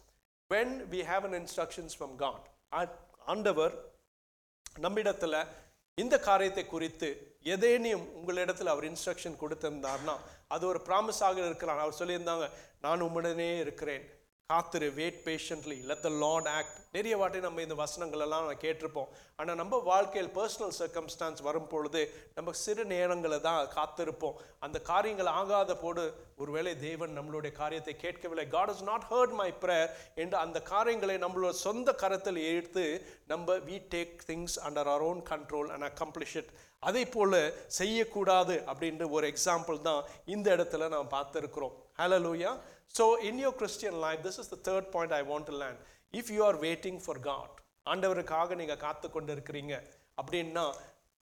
[0.50, 2.40] when we have an instructions from God
[2.74, 2.96] ஆ-
[3.28, 3.74] ஆண்டவர்
[4.78, 5.36] நம்மிடத்துல
[5.98, 7.10] இந்த காரியத்தை குறித்து
[7.46, 10.16] எதேனையும் உங்களிடத்தில் அவர் இன்ஸ்ட்ரக்ஷன் கொடுத்திருந்தார்னா
[10.48, 12.50] அது ஒரு ப்ராமிஸாக இருக்கிறான் அவர் சொல்லியிருந்தாங்க
[12.82, 14.04] நான் உம்முடனே இருக்கிறேன்.
[14.52, 19.12] காத்திரு wait patiently let the Lord act நிறைய வாட்டி நம்ம இந்த வசனங்களெல்லாம் கேட்டிருப்போம்.
[19.39, 22.02] ஆனால் நம்ம வாழ்க்கையில் பர்சனல் சர்க்கம்ஸ்டான்ஸ் வரும் பொழுது
[22.38, 24.39] நம்ம சிறு நேரங்களை தான் காத்திருப்போம்.
[24.66, 26.04] அந்த காரியங்கள் ஆகாத போது
[26.41, 28.45] ஒருவேளை தேவன் நம்மளுடைய காரியத்தை கேட்கவில்லை.
[28.56, 29.93] God is not heard my prayer
[30.24, 32.86] என்று அந்த காரியங்களை நம்மளோட சொந்த கரத்தில் எடுத்து
[33.32, 36.52] நம்ம we take things under our own control and accomplish it
[36.89, 37.39] அதே போல்
[37.80, 39.99] செய்யக்கூடாது அப்படின்ற ஒரு எக்ஸாம்பிள் தான்
[40.36, 41.76] இந்த இடத்துல நாம் பார்த்துருக்குறோம்.
[42.02, 42.54] Hallelujah.
[42.97, 45.76] so in your christian life this is the third point i want to learn.
[46.20, 47.49] if you are waiting for god
[47.91, 49.76] ஆண்டவருக்காக நீங்க காத்து கொண்டு இருக்கிறீங்க
[50.22, 50.64] அப்படின்னா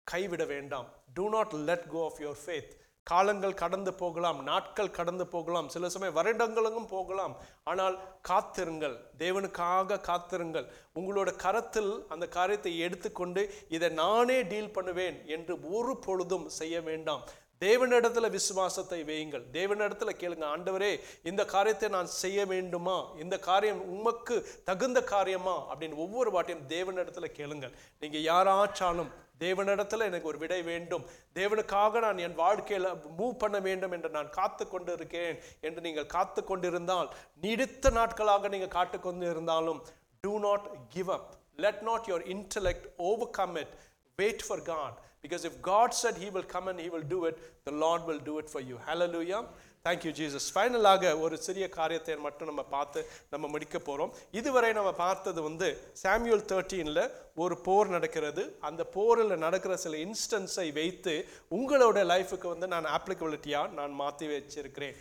[0.05, 0.89] கைவிட வேண்டாம்.
[1.17, 2.71] Do not let go of your faith
[3.11, 7.35] காலங்கள் கடந்து போகலாம் நாட்கள் கடந்து போகலாம் சில சமயம் வருடங்களும் போகலாம்.
[7.71, 7.97] ஆனால்
[8.29, 10.67] காத்திருங்கள் தேவனுக்காக காத்திருங்கள்.
[11.01, 13.45] உங்களோட கரத்தில் அந்த காரியத்தை எடுத்துக்கொண்டு
[13.77, 17.25] இதை நானே டீல் பண்ணுவேன் என்று ஒரு பொழுதும் செய்ய வேண்டாம்.
[17.61, 19.45] தேவனிடத்துல விசுவாசத்தை வையுங்கள்.
[19.53, 22.97] தேவனிடத்துல கேளுங்க ஆண்டவரே இந்த காரியத்தை நான் செய்ய வேண்டுமா?
[23.19, 25.55] இந்த காரியம் உமக்கு தகுந்த காரியமா?
[25.71, 27.73] அப்படின்னு ஒவ்வொரு வாட்டியும் தேவனிடத்துல கேளுங்கள்.
[28.01, 31.07] நீங்க யாராச்சாலும் தேவனிடத்தில் எனக்கு ஒரு விடை வேண்டும்.
[31.35, 32.89] தேவனுக்காக நான் என் வாழ்க்கையில்
[33.19, 38.75] மூவ் பண்ண வேண்டும் என்று நான் காத்து கொண்டு இருக்கேன் என்று நீங்கள் காத்து கொண்டிருந்தால் நீடித்த நாட்களாக நீங்கள்
[38.79, 39.83] காத்து கொண்டு இருந்தாலும்
[40.21, 42.87] do not give up let not your intellect
[43.31, 43.75] overcome it
[44.19, 44.97] wait for God
[45.27, 47.39] because if god said he will come and he will do it
[47.71, 48.77] the lord will do it for you.
[48.91, 49.41] Hallelujah.
[49.87, 50.45] Thank you jesus.
[50.55, 53.01] ஃபைனலாக ஒரு சிறிய காரியத்தை மட்டும் நம்ம பார்த்து
[53.33, 55.69] நம்ம முடிக்க போகிறோம் இதுவரை நம்ம பார்த்தது வந்து
[56.03, 57.03] சாமுவேல் தேர்ட்டீனில்
[57.43, 58.43] ஒரு போர் நடக்கிறது.
[58.69, 61.15] அந்த போரில் நடக்கிற சில இன்ஸ்டன்ஸை வைத்து
[61.59, 64.97] உங்களோட லைஃபுக்கு வந்து நான் ஆப்ளிகபிலிட்டியாக நான் மாற்றி வச்சிருக்கிறேன்.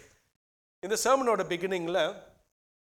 [0.85, 2.03] இந்த சர்மனோட பிகினிங்கில்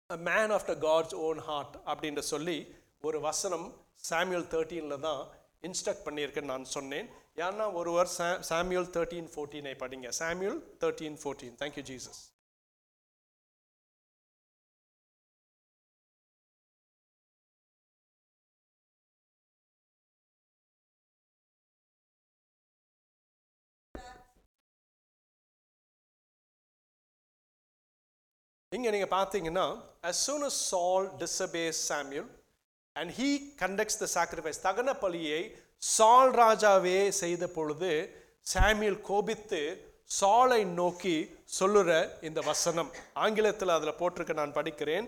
[0.10, 2.60] man of the God's own heart அப்படின்ற சொல்லி
[3.08, 3.68] ஒரு வசனம்
[4.10, 5.24] சாமுவேல் தேர்ட்டீனில் தான்
[5.68, 7.08] இன்ஸ்ட்ரக்ட் பண்ணியிருக்கேன்னு நான் சொன்னேன்.
[7.46, 8.12] ஏன்னா ஒருவர்
[8.50, 10.10] சாமுவேல் தேர்ட்டீன் ஃபோர்டீனை படிங்க.
[10.22, 12.22] Samuel thirteen fourteen thank you Jesus
[28.72, 29.64] இங்க நீங்க பார்த்தீங்கன்னா
[30.10, 32.28] as soon as Saul disobeys Samuel
[32.96, 33.30] and he
[33.60, 35.42] conducts the sacrifice தகன பலியை
[35.90, 37.92] சால் ராஜாவே செய்த பொழுது
[38.48, 39.62] சாமியல் கோபித்து
[40.12, 41.16] சாலை நோக்கி
[41.60, 41.90] சொல்லுற
[42.22, 45.06] இந்த வசனம் ஆங்கிலத்தில் அதில் போட்டிருக்க நான் படிக்கிறேன்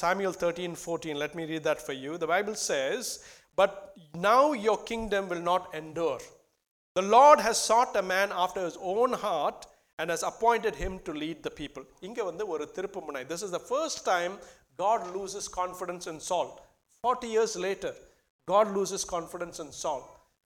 [0.00, 3.08] Samuel thirteen fourteen let me read that for you the Bible says
[3.58, 3.76] but
[4.26, 6.22] now your kingdom will not endure
[6.96, 9.64] the Lord has sought a man after his own heart
[9.98, 13.54] and has appointed him to lead the people இங்கே வந்து ஒரு திருப்பு முனை this is
[13.56, 14.34] the first time
[14.78, 16.58] God loses confidence in Saul
[17.02, 17.94] 40 years later,
[18.46, 20.02] God loses confidence in Saul.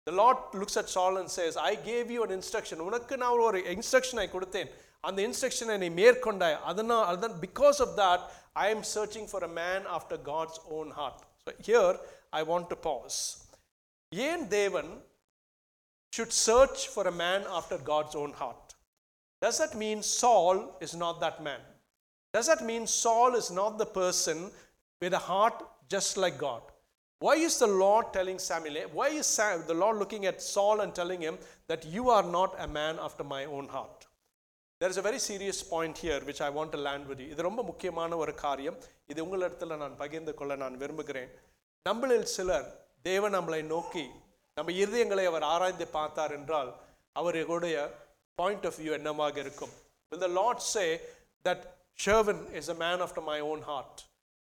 [0.06, 2.80] The Lord looks at Saul and says, I gave you an instruction.
[2.88, 4.68] உனக்கு நான் ஒரு instruction ஐ கொடுத்தேன்.
[5.08, 8.20] அந்த இன்ஸ்ட்ரக்ஷனை நீ மேற்கொண்டாய் அதனால் அதான் because of that
[8.64, 11.18] I am searching for a man after God's own heart.
[11.44, 11.94] So here
[12.38, 13.18] I want to pause.
[14.28, 14.90] ஏன் தேவன்
[16.14, 18.66] should search for a man after God's own heart.
[19.42, 21.62] Does that mean Saul is not that man?
[22.34, 24.38] Does that mean Saul is not the person
[25.02, 25.58] with a heart
[25.89, 26.63] just like God?
[27.21, 28.77] Why is the Lord telling Samuel?
[28.93, 31.35] Why is Sam, the Lord looking at Saul and telling him
[31.69, 33.99] that you are not a man after my own heart?
[34.81, 37.27] There is a very serious point here which I want to land with you.
[37.33, 38.77] இது ரொம்ப முக்கியமான ஒரு காரியம்
[39.11, 41.29] இது உங்களிடத்தில் நான் பகிர்ந்து கொள்ள நான் விரும்புகிறேன்
[41.85, 42.65] நம்மளில் சிலர்
[43.09, 44.05] தேவன் நம்மளை நோக்கி
[44.57, 46.71] நம்ம இருதயங்களை அவர் ஆராய்ந்து பார்த்தார் என்றால்
[47.21, 47.75] அவருடைய
[48.39, 49.73] பாயிண்ட் ஆஃப் வியூ என்னவாக இருக்கும்
[50.11, 50.87] will the lord say
[51.47, 51.59] that
[52.03, 53.95] sherwin is a man after my own heart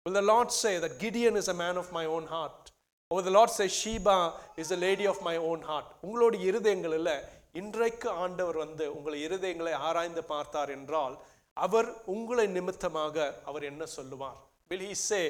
[0.07, 2.62] will the lord say that gideon is a man of my own heart
[3.11, 4.19] or will the lord say sheba
[4.57, 7.14] is a lady of my own heart உங்களுடைய இருதயங்களில்
[7.61, 11.14] இன்றைக்கு ஆண்டவர் வந்து உங்கள் இருதயங்களை ஆராய்ந்து பார்த்தார் என்றால்
[11.57, 13.17] அவர் உங்களை நிமித்தமாக
[13.51, 14.39] அவர் என்ன சொல்லுவார்
[14.71, 15.23] will he say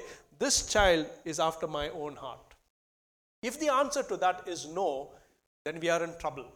[0.45, 2.47] this child is after my own heart
[3.43, 4.89] if the answer to that is no
[5.67, 6.47] then we are in trouble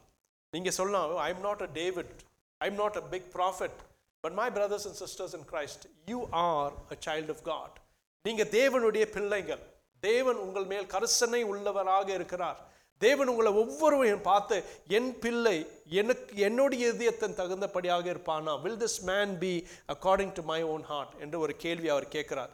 [0.52, 2.14] நீங்க சொல்லலாம் I am not a David
[2.60, 3.78] I am not a big prophet
[4.24, 7.76] but my brothers and sisters in Christ you are a child of God
[8.25, 9.63] நீங்க தேவனுடைய பிள்ளைகள்.
[9.99, 12.59] தேவன் உங்கள் மேல் கரிசனை உள்ளவராக இருக்கிறார்.
[12.97, 14.57] தேவன் உங்களை ஒவ்வொருவரையும் பார்த்து
[14.87, 15.57] என் பிள்ளை
[15.99, 18.53] எனக்கு என்னுடைய இதயத்தின் தகுந்தபடியாக இருப்பானா?
[18.61, 19.53] Will this man be
[19.93, 22.53] according to my own heart என்று ஒரு கேள்வி அவர் கேட்கிறார்.